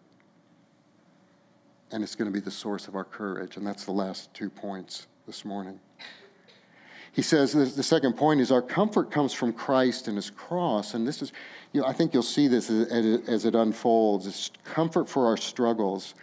[1.90, 3.56] And it's going to be the source of our courage.
[3.56, 5.78] And that's the last two points this morning.
[7.12, 10.94] He says the second point is our comfort comes from Christ and his cross.
[10.94, 11.32] And this is,
[11.72, 14.26] you know, I think you'll see this as, as it unfolds.
[14.26, 16.14] It's comfort for our struggles.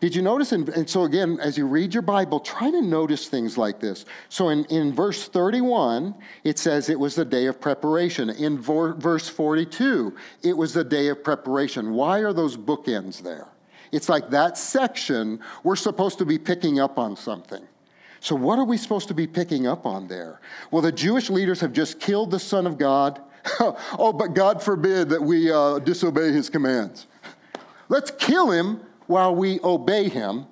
[0.00, 0.52] Did you notice?
[0.52, 4.06] In, and so, again, as you read your Bible, try to notice things like this.
[4.30, 8.30] So, in, in verse 31, it says it was the day of preparation.
[8.30, 11.92] In verse 42, it was the day of preparation.
[11.92, 13.48] Why are those bookends there?
[13.92, 17.62] It's like that section, we're supposed to be picking up on something.
[18.20, 20.40] So, what are we supposed to be picking up on there?
[20.70, 23.20] Well, the Jewish leaders have just killed the Son of God.
[23.60, 27.06] oh, but God forbid that we uh, disobey his commands.
[27.90, 28.80] Let's kill him
[29.10, 30.46] while we obey him.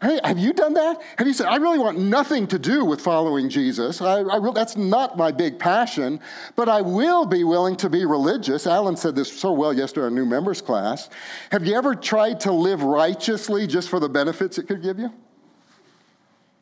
[0.00, 1.02] Hey, have you done that?
[1.16, 4.00] Have you said, I really want nothing to do with following Jesus?
[4.00, 6.20] I, I will, that's not my big passion,
[6.54, 8.66] but I will be willing to be religious.
[8.68, 11.10] Alan said this so well yesterday in our new members class.
[11.50, 15.12] Have you ever tried to live righteously just for the benefits it could give you?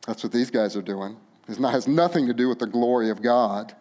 [0.07, 1.17] That's what these guys are doing.
[1.47, 3.75] It has nothing to do with the glory of God.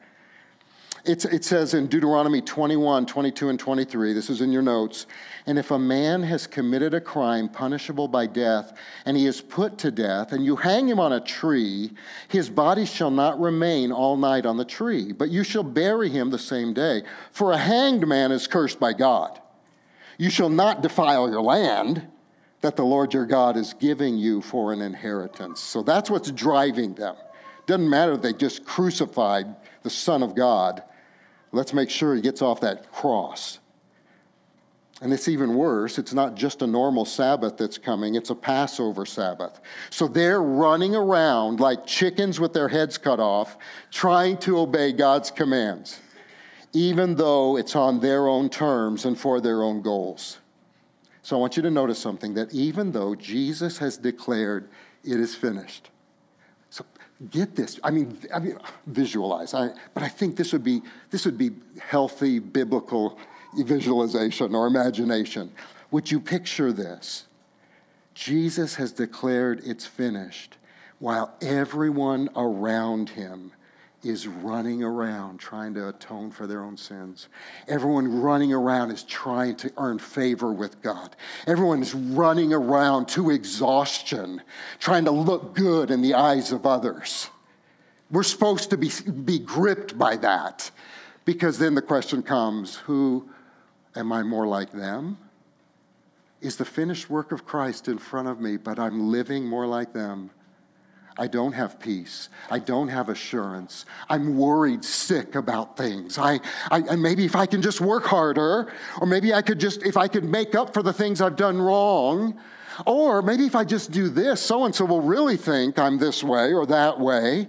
[1.07, 5.07] It's, it says in Deuteronomy 21, 22, and 23, this is in your notes,
[5.47, 9.79] and if a man has committed a crime punishable by death, and he is put
[9.79, 11.93] to death, and you hang him on a tree,
[12.29, 16.31] his body shall not remain all night on the tree, but you shall bury him
[16.31, 17.03] the same day.
[17.33, 19.41] For a hanged man is cursed by God.
[20.19, 22.09] You shall not defile your land
[22.63, 25.61] that the Lord your God is giving you for an inheritance.
[25.61, 27.15] So that's what's driving them.
[27.67, 30.83] Doesn't matter if they just crucified the Son of God
[31.57, 33.61] Let's make sure he gets off that cross.
[35.03, 35.99] And it's even worse.
[35.99, 39.61] It's not just a normal Sabbath that's coming, it's a Passover Sabbath.
[39.91, 43.59] So they're running around like chickens with their heads cut off,
[43.91, 46.01] trying to obey God's commands,
[46.73, 50.39] even though it's on their own terms and for their own goals.
[51.21, 54.71] So I want you to notice something that even though Jesus has declared
[55.05, 55.91] it is finished,
[56.71, 56.87] so
[57.31, 57.79] get this.
[57.85, 59.53] I mean, I mean visualize.
[59.53, 63.19] I, but I think this would be this would be healthy biblical
[63.55, 65.53] visualization or imagination.
[65.91, 67.27] Would you picture this?
[68.15, 70.57] Jesus has declared it's finished,
[70.99, 73.53] while everyone around him
[74.03, 77.29] is running around trying to atone for their own sins.
[77.67, 81.17] Everyone running around is trying to earn favor with God.
[81.47, 84.43] Everyone is running around to exhaustion,
[84.79, 87.29] trying to look good in the eyes of others.
[88.11, 88.91] We're supposed to be,
[89.25, 90.71] be gripped by that
[91.25, 93.29] because then the question comes who
[93.97, 95.19] am I more like them?
[96.41, 99.93] Is the finished work of Christ in front of me, but I'm living more like
[99.93, 100.31] them?
[101.19, 102.29] I don't have peace.
[102.51, 103.87] I don't have assurance.
[104.09, 106.19] I'm worried sick about things.
[106.19, 106.41] I,
[106.71, 108.71] I, maybe if I can just work harder,
[109.01, 111.61] or maybe I could just, if I could make up for the things I've done
[111.61, 112.39] wrong,
[112.85, 116.23] or maybe if I just do this, so and so will really think I'm this
[116.23, 117.49] way or that way.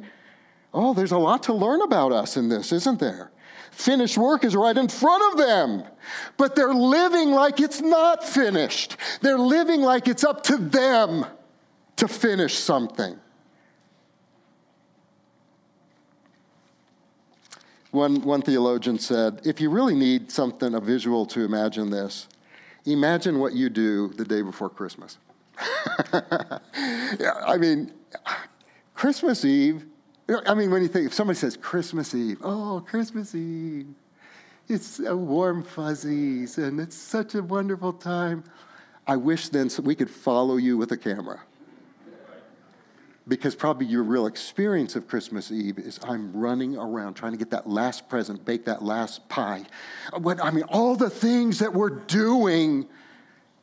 [0.74, 3.32] Oh, there's a lot to learn about us in this, isn't there?
[3.78, 5.84] Finished work is right in front of them,
[6.36, 8.98] but they're living like it's not finished.
[9.22, 11.28] They're living like it's up to them
[11.98, 13.20] to finish something.
[17.92, 22.28] One, one theologian said, if you really need something, a visual to imagine this,
[22.88, 25.20] imagine what you do the day before Christmas.
[26.14, 27.92] yeah, I mean,
[28.96, 29.86] Christmas Eve,
[30.46, 33.88] I mean, when you think, if somebody says Christmas Eve, oh, Christmas Eve,
[34.68, 38.44] it's a warm fuzzies and it's such a wonderful time.
[39.06, 41.40] I wish then we could follow you with a camera
[43.28, 47.50] because probably your real experience of Christmas Eve is I'm running around trying to get
[47.52, 49.64] that last present, bake that last pie.
[50.14, 52.88] What, I mean, all the things that we're doing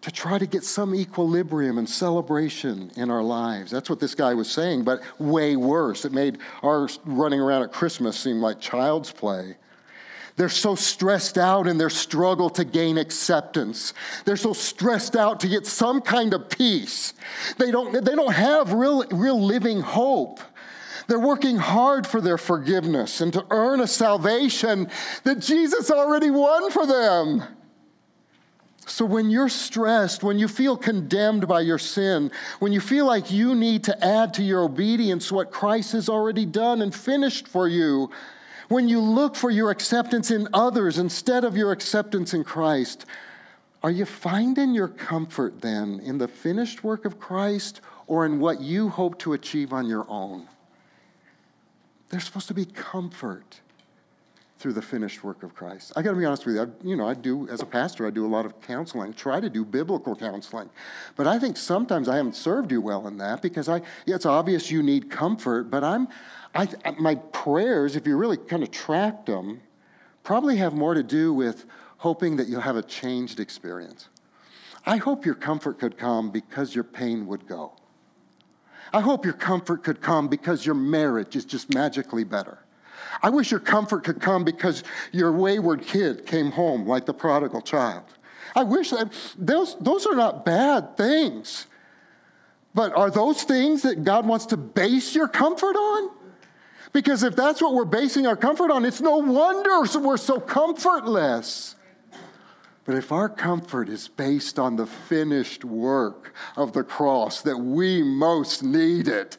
[0.04, 3.70] to try to get some equilibrium and celebration in our lives.
[3.70, 6.04] That's what this guy was saying, but way worse.
[6.04, 9.56] It made our running around at Christmas seem like child's play.
[10.36, 13.94] They're so stressed out in their struggle to gain acceptance.
[14.26, 17.14] They're so stressed out to get some kind of peace.
[17.56, 20.38] They don't, they don't have real, real living hope.
[21.08, 24.90] They're working hard for their forgiveness and to earn a salvation
[25.22, 27.42] that Jesus already won for them.
[28.86, 33.30] So, when you're stressed, when you feel condemned by your sin, when you feel like
[33.30, 37.66] you need to add to your obedience what Christ has already done and finished for
[37.66, 38.10] you,
[38.68, 43.06] when you look for your acceptance in others instead of your acceptance in Christ,
[43.82, 48.60] are you finding your comfort then in the finished work of Christ or in what
[48.60, 50.48] you hope to achieve on your own?
[52.08, 53.60] There's supposed to be comfort
[54.64, 55.92] through the finished work of Christ.
[55.94, 56.62] I got to be honest with you.
[56.62, 59.12] I, you know, I do as a pastor, I do a lot of counseling.
[59.12, 60.70] Try to do biblical counseling,
[61.16, 63.82] but I think sometimes I haven't served you well in that because I.
[64.06, 66.08] Yeah, it's obvious you need comfort, but I'm.
[66.54, 66.66] I,
[66.98, 69.60] my prayers, if you really kind of track them,
[70.22, 71.66] probably have more to do with
[71.98, 74.08] hoping that you'll have a changed experience.
[74.86, 77.72] I hope your comfort could come because your pain would go.
[78.94, 82.63] I hope your comfort could come because your marriage is just magically better.
[83.22, 87.62] I wish your comfort could come because your wayward kid came home like the prodigal
[87.62, 88.04] child.
[88.56, 91.66] I wish that those, those are not bad things.
[92.74, 96.10] But are those things that God wants to base your comfort on?
[96.92, 101.74] Because if that's what we're basing our comfort on, it's no wonder we're so comfortless.
[102.84, 108.02] But if our comfort is based on the finished work of the cross that we
[108.02, 109.38] most need it,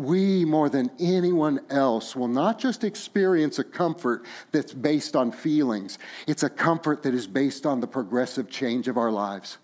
[0.00, 5.98] we more than anyone else will not just experience a comfort that's based on feelings,
[6.26, 9.58] it's a comfort that is based on the progressive change of our lives.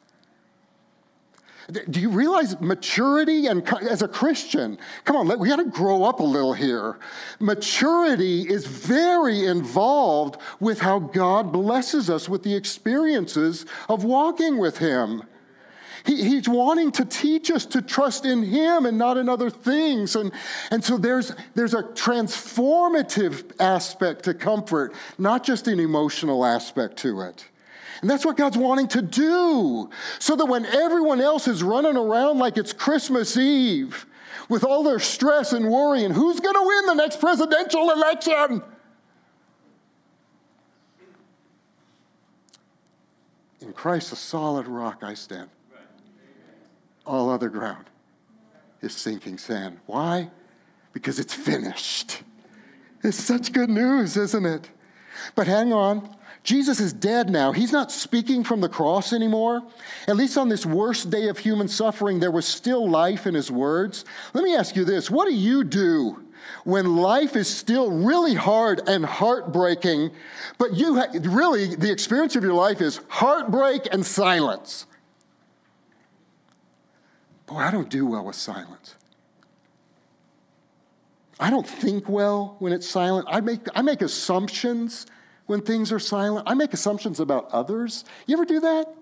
[1.90, 4.78] Do you realize maturity and as a Christian?
[5.04, 6.96] Come on, we got to grow up a little here.
[7.40, 14.78] Maturity is very involved with how God blesses us with the experiences of walking with
[14.78, 15.24] Him.
[16.06, 20.14] He, he's wanting to teach us to trust in Him and not in other things.
[20.14, 20.30] And,
[20.70, 27.22] and so there's, there's a transformative aspect to comfort, not just an emotional aspect to
[27.22, 27.44] it.
[28.02, 29.90] And that's what God's wanting to do.
[30.20, 34.06] So that when everyone else is running around like it's Christmas Eve
[34.48, 38.62] with all their stress and worry and who's going to win the next presidential election?
[43.60, 45.48] In Christ, a solid rock I stand
[47.06, 47.86] all other ground
[48.80, 49.78] is sinking sand.
[49.86, 50.30] Why?
[50.92, 52.22] Because it's finished.
[53.02, 54.70] It's such good news, isn't it?
[55.34, 56.16] But hang on.
[56.42, 57.50] Jesus is dead now.
[57.50, 59.62] He's not speaking from the cross anymore.
[60.06, 63.50] At least on this worst day of human suffering, there was still life in his
[63.50, 64.04] words.
[64.32, 66.22] Let me ask you this what do you do
[66.62, 70.12] when life is still really hard and heartbreaking,
[70.58, 74.86] but you ha- really, the experience of your life is heartbreak and silence?
[77.46, 78.96] Boy, I don't do well with silence.
[81.38, 83.26] I don't think well when it's silent.
[83.28, 85.06] I make, I make assumptions
[85.46, 86.48] when things are silent.
[86.48, 88.04] I make assumptions about others.
[88.26, 88.92] You ever do that?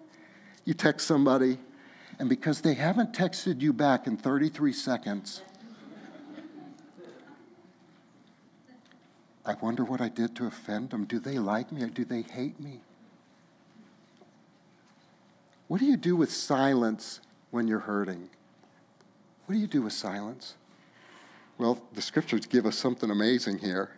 [0.64, 1.58] You text somebody,
[2.18, 5.42] and because they haven't texted you back in 33 seconds,
[9.46, 11.04] I wonder what I did to offend them.
[11.04, 12.80] Do they like me or do they hate me?
[15.68, 17.20] What do you do with silence
[17.54, 18.28] when you're hurting?
[19.46, 20.54] What do you do with silence?
[21.56, 23.90] Well, the scriptures give us something amazing here.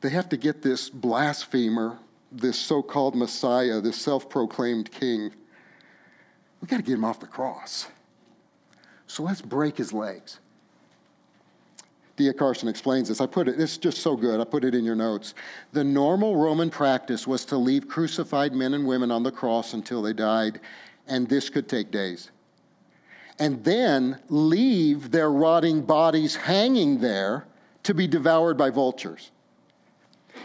[0.00, 1.98] They have to get this blasphemer,
[2.32, 5.32] this so called Messiah, this self proclaimed king.
[6.60, 7.86] We've got to get him off the cross.
[9.06, 10.40] So let's break his legs.
[12.16, 12.32] D.A.
[12.32, 13.20] Carson explains this.
[13.20, 14.40] I put it, it's just so good.
[14.40, 15.34] I put it in your notes.
[15.72, 20.00] The normal Roman practice was to leave crucified men and women on the cross until
[20.00, 20.60] they died,
[21.08, 22.30] and this could take days.
[23.38, 27.46] And then leave their rotting bodies hanging there
[27.82, 29.32] to be devoured by vultures.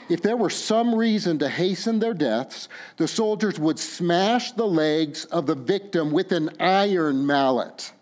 [0.10, 2.68] If there were some reason to hasten their deaths,
[2.98, 7.94] the soldiers would smash the legs of the victim with an iron mallet.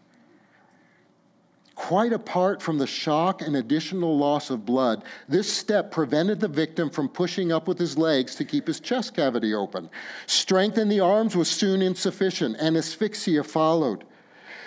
[1.78, 6.90] Quite apart from the shock and additional loss of blood, this step prevented the victim
[6.90, 9.88] from pushing up with his legs to keep his chest cavity open.
[10.26, 14.06] Strength in the arms was soon insufficient, and asphyxia followed.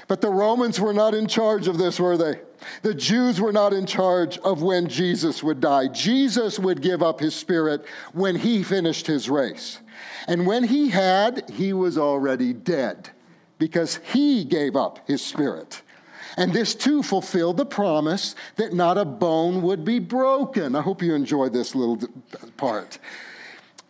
[0.07, 2.41] But the Romans were not in charge of this, were they?
[2.83, 5.89] The Jews were not in charge of when Jesus would die.
[5.89, 9.81] Jesus would give up his spirit when he finished his race.
[10.29, 13.11] And when he had, he was already dead
[13.59, 15.83] because he gave up his spirit.
[16.41, 20.75] And this too fulfilled the promise that not a bone would be broken.
[20.75, 21.99] I hope you enjoy this little
[22.57, 22.99] part.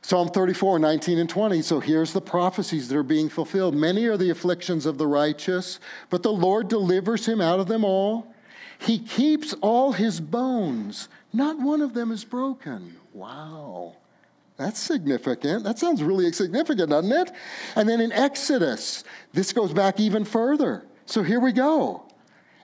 [0.03, 1.63] Psalm 34, 19 and 20.
[1.63, 3.77] So here's the prophecies that are being fulfilled.
[3.77, 5.79] Many are the afflictions of the righteous,
[6.09, 8.27] but the Lord delivers him out of them all.
[8.81, 12.97] He keeps all his bones, not one of them is broken.
[13.13, 13.95] Wow.
[14.57, 15.63] That's significant.
[15.63, 17.31] That sounds really significant, doesn't it?
[17.77, 20.85] And then in Exodus, this goes back even further.
[21.07, 22.10] So here we go.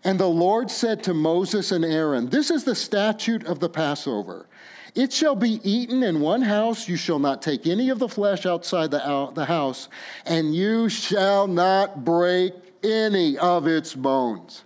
[0.06, 4.46] And the Lord said to Moses and Aaron, This is the statute of the Passover.
[4.94, 6.88] It shall be eaten in one house.
[6.88, 9.88] You shall not take any of the flesh outside the, the house,
[10.24, 12.54] and you shall not break
[12.84, 14.62] any of its bones.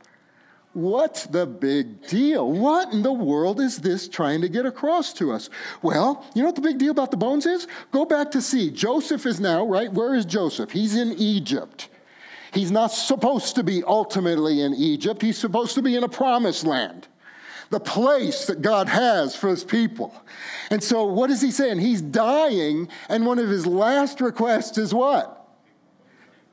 [0.74, 2.52] What's the big deal?
[2.52, 5.48] What in the world is this trying to get across to us?
[5.80, 7.66] Well, you know what the big deal about the bones is?
[7.92, 8.70] Go back to see.
[8.70, 9.90] Joseph is now, right?
[9.90, 10.70] Where is Joseph?
[10.70, 11.88] He's in Egypt.
[12.52, 16.64] He's not supposed to be ultimately in Egypt, he's supposed to be in a promised
[16.64, 17.08] land.
[17.70, 20.12] the place that God has for his people.
[20.70, 21.78] And so, what is he saying?
[21.78, 25.48] He's dying, and one of his last requests is what?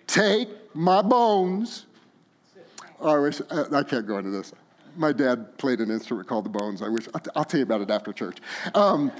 [0.05, 1.87] Take my bones.
[2.99, 4.53] Oh, I wish, uh, I can't go into this.
[4.95, 6.81] My dad played an instrument called the bones.
[6.81, 8.37] I wish, I'll, I'll tell you about it after church.
[8.73, 9.11] Um,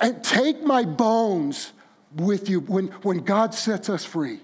[0.00, 1.72] and take my bones
[2.16, 4.40] with you when, when God sets us free.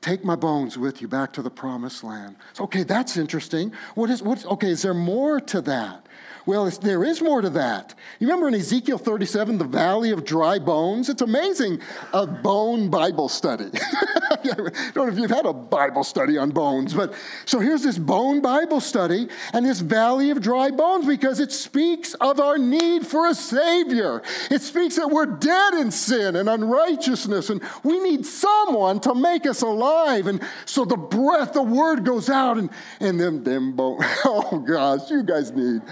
[0.00, 2.36] Take my bones with you back to the promised land.
[2.52, 3.72] So, okay, that's interesting.
[3.94, 6.06] What is, what's, okay, is there more to that?
[6.48, 7.94] Well, there is more to that.
[8.18, 11.10] You remember in Ezekiel 37, the valley of dry bones?
[11.10, 11.82] It's amazing,
[12.14, 13.66] a bone Bible study.
[14.30, 17.12] I don't know if you've had a Bible study on bones, but
[17.44, 22.14] so here's this bone Bible study and this valley of dry bones because it speaks
[22.14, 24.22] of our need for a Savior.
[24.50, 29.44] It speaks that we're dead in sin and unrighteousness, and we need someone to make
[29.44, 30.26] us alive.
[30.26, 32.70] And so the breath, the word goes out, and,
[33.00, 34.02] and them, them bones.
[34.24, 35.82] Oh gosh, you guys need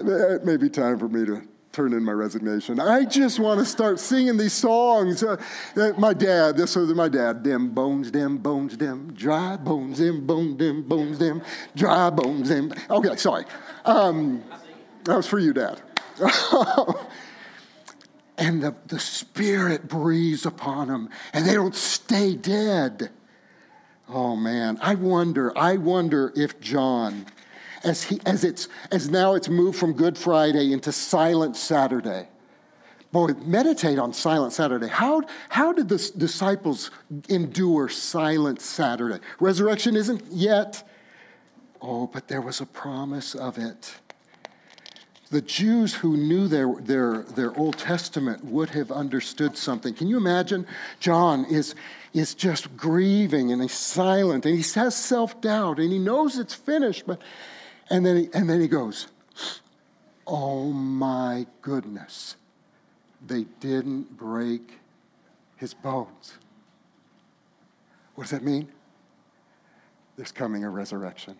[0.00, 2.80] it may be time for me to turn in my resignation.
[2.80, 5.22] I just want to start singing these songs.
[5.22, 5.36] Uh,
[5.98, 7.44] my dad, this was my dad.
[7.44, 11.42] Them bones, them bones, them dry bones, them bones, them bones, them
[11.76, 12.72] dry bones, them.
[12.90, 13.44] Okay, sorry.
[13.84, 14.42] Um,
[15.04, 15.80] that was for you, Dad.
[18.38, 23.10] and the, the Spirit breathes upon them, and they don't stay dead.
[24.08, 27.26] Oh man, I wonder, I wonder if John
[27.84, 32.28] as, he, as, it's, as now it's moved from Good Friday into Silent Saturday.
[33.12, 34.86] Boy, meditate on Silent Saturday.
[34.86, 36.90] How, how did the disciples
[37.28, 39.18] endure Silent Saturday?
[39.40, 40.88] Resurrection isn't yet.
[41.82, 43.96] Oh, but there was a promise of it.
[45.30, 49.94] The Jews who knew their, their, their Old Testament would have understood something.
[49.94, 50.66] Can you imagine?
[50.98, 51.74] John is,
[52.12, 56.54] is just grieving and he's silent and he has self doubt and he knows it's
[56.54, 57.20] finished, but
[57.90, 59.08] and then he, and then he goes,
[60.26, 62.36] Oh my goodness,
[63.26, 64.78] they didn't break
[65.56, 66.38] his bones.
[68.14, 68.68] What does that mean?
[70.16, 71.36] There's coming a resurrection.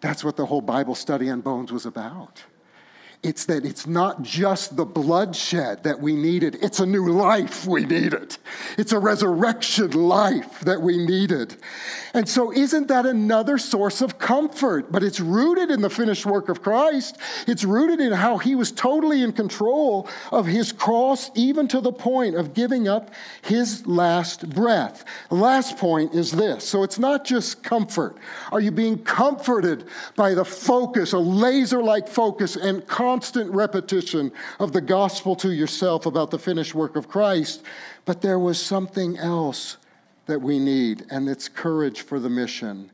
[0.00, 2.44] That's what the whole Bible study on bones was about.
[3.20, 7.84] It's that it's not just the bloodshed that we needed, it's a new life we
[7.84, 8.36] needed.
[8.76, 11.56] It's a resurrection life that we needed.
[12.14, 14.92] And so, isn't that another source of comfort?
[14.92, 17.18] But it's rooted in the finished work of Christ.
[17.48, 21.92] It's rooted in how he was totally in control of his cross, even to the
[21.92, 23.10] point of giving up
[23.42, 25.04] his last breath.
[25.30, 28.16] Last point is this so, it's not just comfort.
[28.52, 32.86] Are you being comforted by the focus, a laser like focus, and
[33.18, 37.64] constant repetition of the gospel to yourself about the finished work of Christ,
[38.04, 39.76] but there was something else
[40.26, 42.92] that we need, and it's courage for the mission.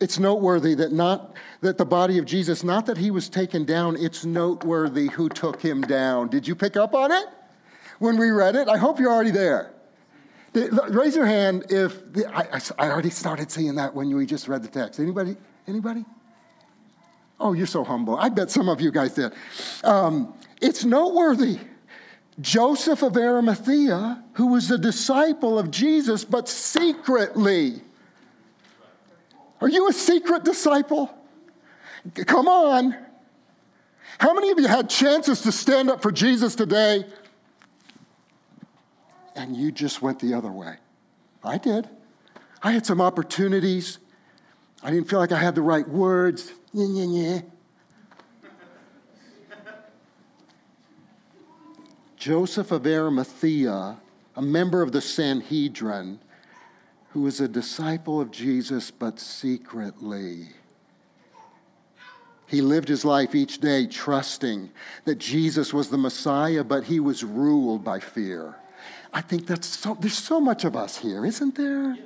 [0.00, 3.96] It's noteworthy that not that the body of Jesus, not that he was taken down,
[3.96, 6.26] it's noteworthy who took him down.
[6.26, 7.26] Did you pick up on it
[8.00, 8.66] when we read it?
[8.66, 9.70] I hope you're already there.
[10.88, 14.64] Raise your hand if the, I, I already started seeing that when we just read
[14.64, 14.98] the text.
[14.98, 15.36] Anybody?
[15.68, 16.04] Anybody?
[17.40, 18.16] Oh, you're so humble.
[18.16, 19.32] I bet some of you guys did.
[19.82, 21.58] Um, it's noteworthy.
[22.40, 27.80] Joseph of Arimathea, who was a disciple of Jesus, but secretly.
[29.60, 31.10] Are you a secret disciple?
[32.26, 32.96] Come on.
[34.18, 37.04] How many of you had chances to stand up for Jesus today
[39.34, 40.76] and you just went the other way?
[41.42, 41.88] I did.
[42.62, 43.98] I had some opportunities.
[44.82, 46.52] I didn't feel like I had the right words.
[46.72, 47.40] Yeah, yeah, yeah.
[52.16, 53.96] Joseph of Arimathea,
[54.36, 56.20] a member of the Sanhedrin,
[57.10, 60.48] who was a disciple of Jesus, but secretly.
[62.46, 64.70] He lived his life each day trusting
[65.04, 68.56] that Jesus was the Messiah, but he was ruled by fear.
[69.12, 71.96] I think that's so, there's so much of us here, isn't there?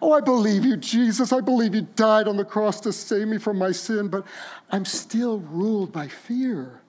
[0.00, 1.32] Oh, I believe you, Jesus.
[1.32, 4.24] I believe you died on the cross to save me from my sin, but
[4.70, 6.80] I'm still ruled by fear.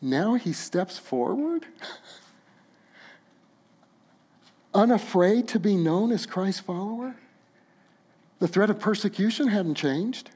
[0.00, 1.66] Now he steps forward,
[4.74, 7.16] unafraid to be known as Christ's follower.
[8.40, 10.30] The threat of persecution hadn't changed.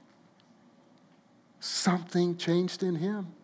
[1.59, 3.36] Something changed in him.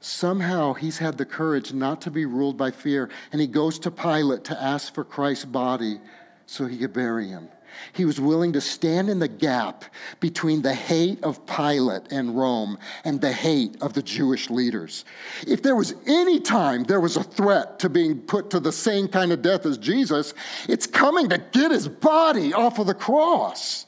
[0.00, 3.90] Somehow he's had the courage not to be ruled by fear, and he goes to
[3.90, 6.00] Pilate to ask for Christ's body
[6.46, 7.48] so he could bury him.
[7.92, 9.84] He was willing to stand in the gap
[10.18, 15.04] between the hate of Pilate and Rome and the hate of the Jewish leaders.
[15.46, 19.06] If there was any time there was a threat to being put to the same
[19.06, 20.34] kind of death as Jesus,
[20.68, 23.86] it's coming to get his body off of the cross.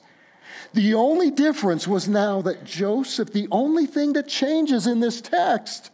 [0.75, 5.91] The only difference was now that Joseph, the only thing that changes in this text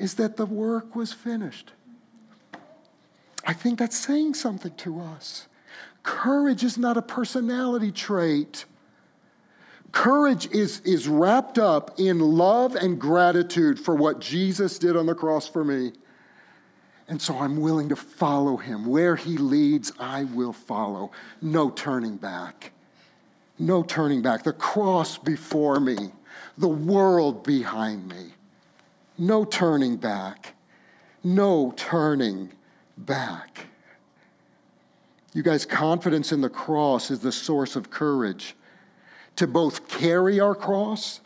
[0.00, 1.72] is that the work was finished.
[3.46, 5.46] I think that's saying something to us.
[6.02, 8.64] Courage is not a personality trait.
[9.92, 15.14] Courage is, is wrapped up in love and gratitude for what Jesus did on the
[15.14, 15.92] cross for me.
[17.06, 18.86] And so I'm willing to follow him.
[18.86, 21.10] Where he leads, I will follow.
[21.42, 22.72] No turning back.
[23.58, 24.44] No turning back.
[24.44, 26.12] The cross before me,
[26.56, 28.32] the world behind me.
[29.20, 30.54] No turning back.
[31.22, 32.52] No turning
[32.96, 33.66] back.
[35.34, 38.56] You guys, confidence in the cross is the source of courage
[39.36, 41.20] to both carry our cross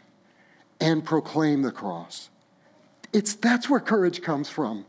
[0.80, 2.30] and proclaim the cross.
[3.12, 4.84] It's, that's where courage comes from.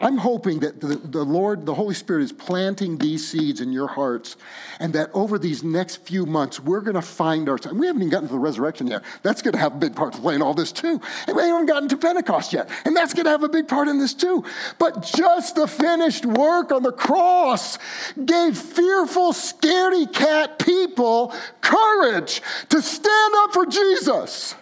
[0.00, 3.88] I'm hoping that the, the Lord, the Holy Spirit, is planting these seeds in your
[3.88, 4.36] hearts,
[4.78, 7.78] and that over these next few months, we're going to find ourselves.
[7.78, 9.02] We haven't even gotten to the resurrection yet.
[9.22, 11.00] That's going to have a big part to play in all this, too.
[11.26, 13.88] And we haven't gotten to Pentecost yet, and that's going to have a big part
[13.88, 14.44] in this, too.
[14.78, 17.78] But just the finished work on the cross
[18.24, 24.54] gave fearful, scaredy cat people courage to stand up for Jesus.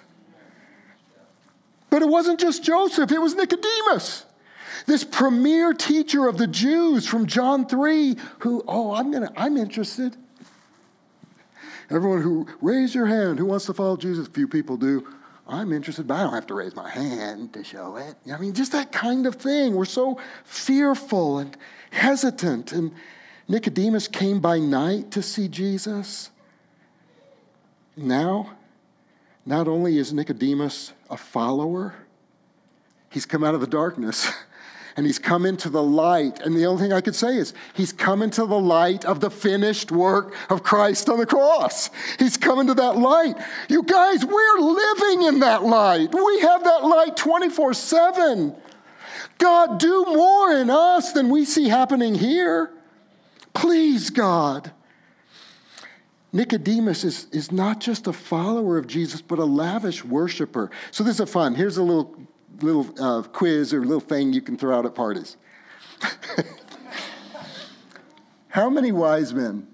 [1.90, 4.24] But it wasn't just Joseph, it was Nicodemus
[4.88, 10.16] this premier teacher of the Jews from John 3 who, oh, I'm gonna, I'm interested.
[11.90, 15.06] Everyone who raise your hand who wants to follow Jesus, few people do.
[15.46, 18.16] I'm interested, but I don't have to raise my hand to show it.
[18.32, 19.74] I mean, just that kind of thing.
[19.74, 21.56] We're so fearful and
[21.90, 22.72] hesitant.
[22.72, 22.92] And
[23.46, 26.30] Nicodemus came by night to see Jesus.
[27.96, 28.56] Now,
[29.46, 31.94] not only is Nicodemus a follower,
[33.10, 34.30] he's come out of the darkness.
[34.98, 36.40] and he's come into the light.
[36.40, 39.30] And the only thing I could say is, he's come into the light of the
[39.30, 41.88] finished work of Christ on the cross.
[42.18, 43.36] He's come into that light.
[43.68, 46.12] You guys, we're living in that light.
[46.12, 48.56] We have that light 24 7.
[49.38, 52.72] God, do more in us than we see happening here.
[53.54, 54.72] Please, God.
[56.32, 60.72] Nicodemus is, is not just a follower of Jesus, but a lavish worshiper.
[60.90, 61.54] So this is fun.
[61.54, 62.16] Here's a little
[62.60, 65.36] little uh, quiz or little thing you can throw out at parties.
[68.48, 69.66] How many wise men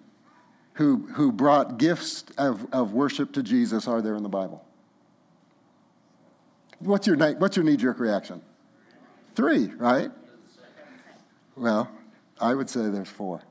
[0.75, 4.65] who, who brought gifts of, of worship to Jesus are there in the Bible?
[6.81, 8.43] What's your, what's your knee jerk reaction?
[9.35, 10.11] Three, right?
[11.57, 11.91] Well,
[12.41, 13.43] I would say there's four.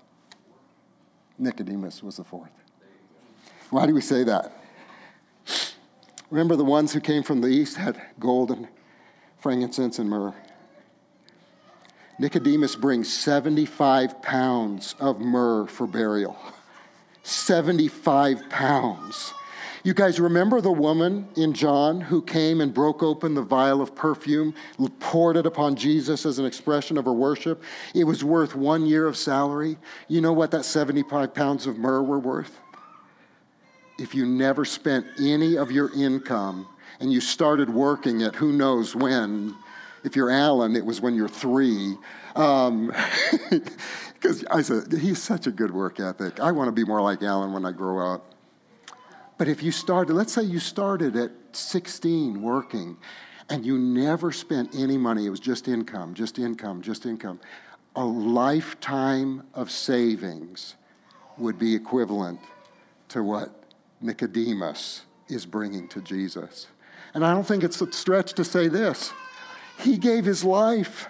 [1.39, 2.51] Nicodemus was the fourth.
[3.69, 4.51] Why do we say that?
[6.29, 8.67] Remember, the ones who came from the east had gold and
[9.43, 10.33] frankincense, and myrrh.
[12.17, 16.37] Nicodemus brings 75 pounds of myrrh for burial.
[17.23, 19.33] 75 pounds.
[19.83, 23.93] You guys remember the woman in John who came and broke open the vial of
[23.93, 24.53] perfume,
[25.01, 27.61] poured it upon Jesus as an expression of her worship?
[27.93, 29.77] It was worth one year of salary.
[30.07, 32.61] You know what that 75 pounds of myrrh were worth?
[33.99, 36.69] If you never spent any of your income
[37.03, 39.53] and you started working at who knows when.
[40.05, 41.97] If you're Alan, it was when you're three.
[42.33, 42.91] Because um,
[44.49, 46.39] I said, he's such a good work ethic.
[46.39, 48.33] I want to be more like Alan when I grow up.
[49.37, 52.95] But if you started, let's say you started at 16 working
[53.49, 57.41] and you never spent any money, it was just income, just income, just income,
[57.97, 60.75] a lifetime of savings
[61.37, 62.39] would be equivalent
[63.09, 63.65] to what
[63.99, 66.67] Nicodemus is bringing to Jesus.
[67.13, 69.13] And I don't think it's a stretch to say this
[69.79, 71.07] He gave his life.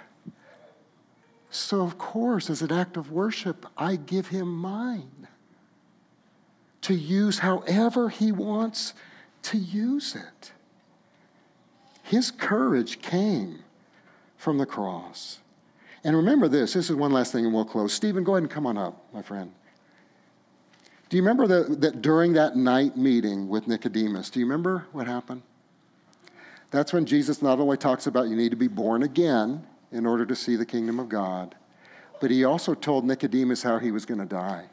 [1.49, 5.27] So, of course, as an act of worship, I give him mine
[6.81, 8.95] to use however he wants
[9.43, 10.51] to use it.
[12.01, 13.59] His courage came
[14.35, 15.39] from the cross.
[16.03, 17.93] And remember this this is one last thing, and we'll close.
[17.93, 19.51] Stephen, go ahead and come on up, my friend.
[21.09, 25.05] Do you remember that, that during that night meeting with Nicodemus, do you remember what
[25.05, 25.43] happened?
[26.73, 30.25] That's when Jesus not only talks about you need to be born again in order
[30.25, 31.53] to see the kingdom of God,
[32.19, 34.65] but he also told Nicodemus how he was going to die.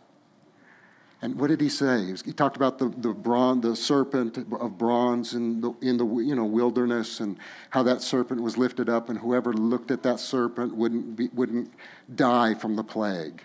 [1.20, 2.14] And what did he say?
[2.24, 6.34] He talked about the, the, bronze, the serpent of bronze in the, in the you
[6.34, 7.36] know, wilderness and
[7.68, 11.70] how that serpent was lifted up, and whoever looked at that serpent wouldn't, be, wouldn't
[12.14, 13.42] die from the plague.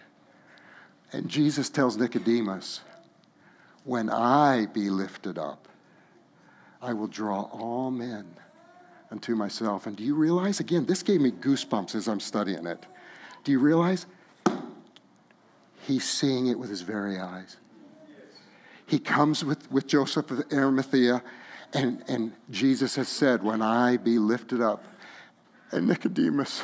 [1.12, 2.80] And Jesus tells Nicodemus,
[3.84, 5.68] When I be lifted up,
[6.82, 8.26] I will draw all men
[9.12, 9.88] unto myself.
[9.88, 12.86] And do you realize, again, this gave me goosebumps as I'm studying it.
[13.44, 14.06] Do you realize?
[15.82, 17.58] He's seeing it with his very eyes.
[18.88, 21.24] he comes with, with Joseph of Arimathea,
[21.74, 24.84] and, and Jesus has said, When I be lifted up,
[25.72, 26.64] and Nicodemus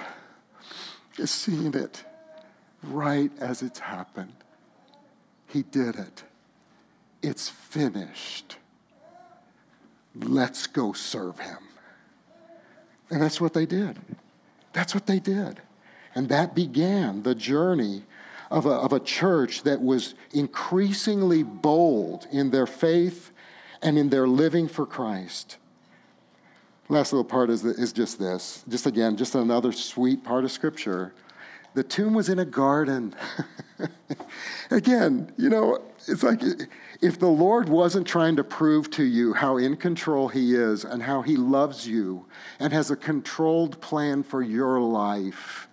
[1.17, 2.03] is seeing it
[2.83, 4.33] right as it's happened.
[5.47, 6.23] He did it.
[7.21, 8.57] It's finished.
[10.15, 11.57] Let's go serve him.
[13.11, 13.99] And that's what they did.
[14.73, 15.61] That's what they did.
[16.15, 18.03] And that began the journey
[18.49, 23.31] of a, of a church that was increasingly bold in their faith
[23.81, 25.57] and in their living for Christ.
[26.89, 28.63] Last little part is, is just this.
[28.67, 31.13] Just again, just another sweet part of Scripture.
[31.73, 33.15] The tomb was in a garden.
[34.71, 36.41] again, you know, it's like
[37.01, 41.03] if the Lord wasn't trying to prove to you how in control He is and
[41.03, 42.25] how He loves you
[42.59, 45.67] and has a controlled plan for your life,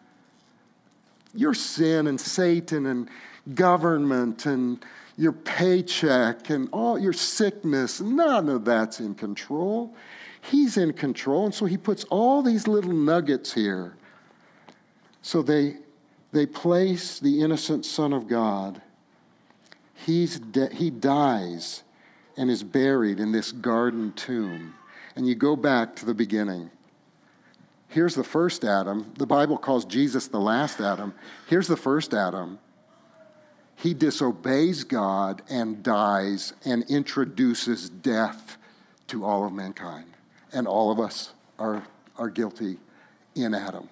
[1.34, 3.08] your sin and Satan and
[3.54, 4.84] government and
[5.16, 9.94] your paycheck and all your sickness, none of that's in control.
[10.40, 11.46] He's in control.
[11.46, 13.96] And so he puts all these little nuggets here.
[15.22, 15.76] So they,
[16.32, 18.80] they place the innocent Son of God.
[20.06, 21.82] He's de- he dies
[22.36, 24.74] and is buried in this garden tomb.
[25.16, 26.70] And you go back to the beginning.
[27.88, 29.12] Here's the first Adam.
[29.18, 31.14] The Bible calls Jesus the last Adam.
[31.48, 32.58] Here's the first Adam.
[33.74, 38.56] He disobeys God and dies and introduces death
[39.08, 40.12] to all of mankind.
[40.52, 41.82] And all of us are,
[42.16, 42.78] are guilty
[43.34, 43.88] in Adam.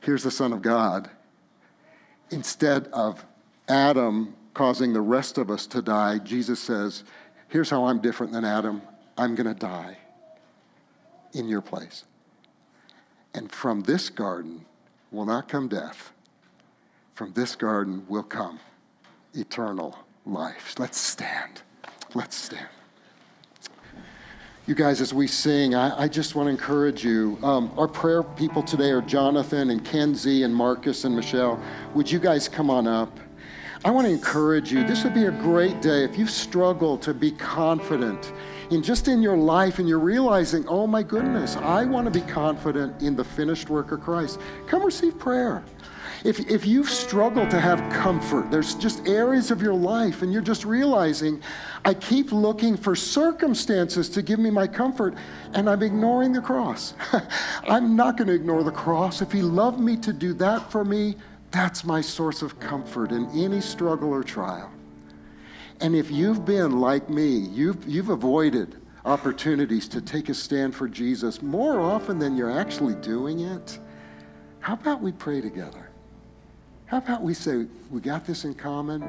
[0.00, 1.08] Here's the Son of God.
[2.30, 3.24] Instead of
[3.68, 7.04] Adam causing the rest of us to die, Jesus says,
[7.48, 8.82] Here's how I'm different than Adam
[9.16, 9.98] I'm going to die
[11.32, 12.04] in your place.
[13.34, 14.64] And from this garden
[15.10, 16.12] will not come death.
[17.14, 18.58] From this garden will come
[19.34, 20.74] eternal life.
[20.78, 21.62] Let's stand.
[22.14, 22.68] Let's stand.
[24.66, 27.36] You guys, as we sing, I, I just want to encourage you.
[27.42, 31.60] Um, our prayer people today are Jonathan and Kenzie and Marcus and Michelle.
[31.94, 33.18] Would you guys come on up?
[33.84, 34.86] I want to encourage you.
[34.86, 38.32] This would be a great day if you struggle to be confident
[38.70, 42.24] in just in your life and you're realizing, oh my goodness, I want to be
[42.30, 44.38] confident in the finished work of Christ.
[44.68, 45.64] Come receive prayer.
[46.24, 50.42] If, if you've struggled to have comfort, there's just areas of your life and you're
[50.42, 51.42] just realizing,
[51.84, 55.16] I keep looking for circumstances to give me my comfort
[55.54, 56.94] and I'm ignoring the cross.
[57.64, 59.20] I'm not going to ignore the cross.
[59.20, 61.16] If He loved me to do that for me,
[61.52, 64.70] that's my source of comfort in any struggle or trial.
[65.80, 70.88] And if you've been like me, you've, you've avoided opportunities to take a stand for
[70.88, 73.78] Jesus more often than you're actually doing it,
[74.60, 75.90] how about we pray together?
[76.86, 79.04] How about we say, we got this in common?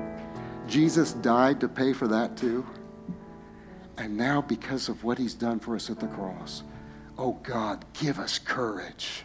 [0.68, 2.66] Jesus died to pay for that too.
[3.98, 6.64] And now, because of what he's done for us at the cross,
[7.18, 9.24] oh God, give us courage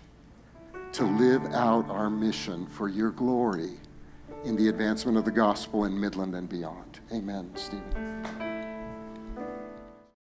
[0.92, 3.72] to live out our mission for your glory
[4.44, 7.00] in the advancement of the gospel in Midland and beyond.
[7.12, 8.57] Amen, Stephen.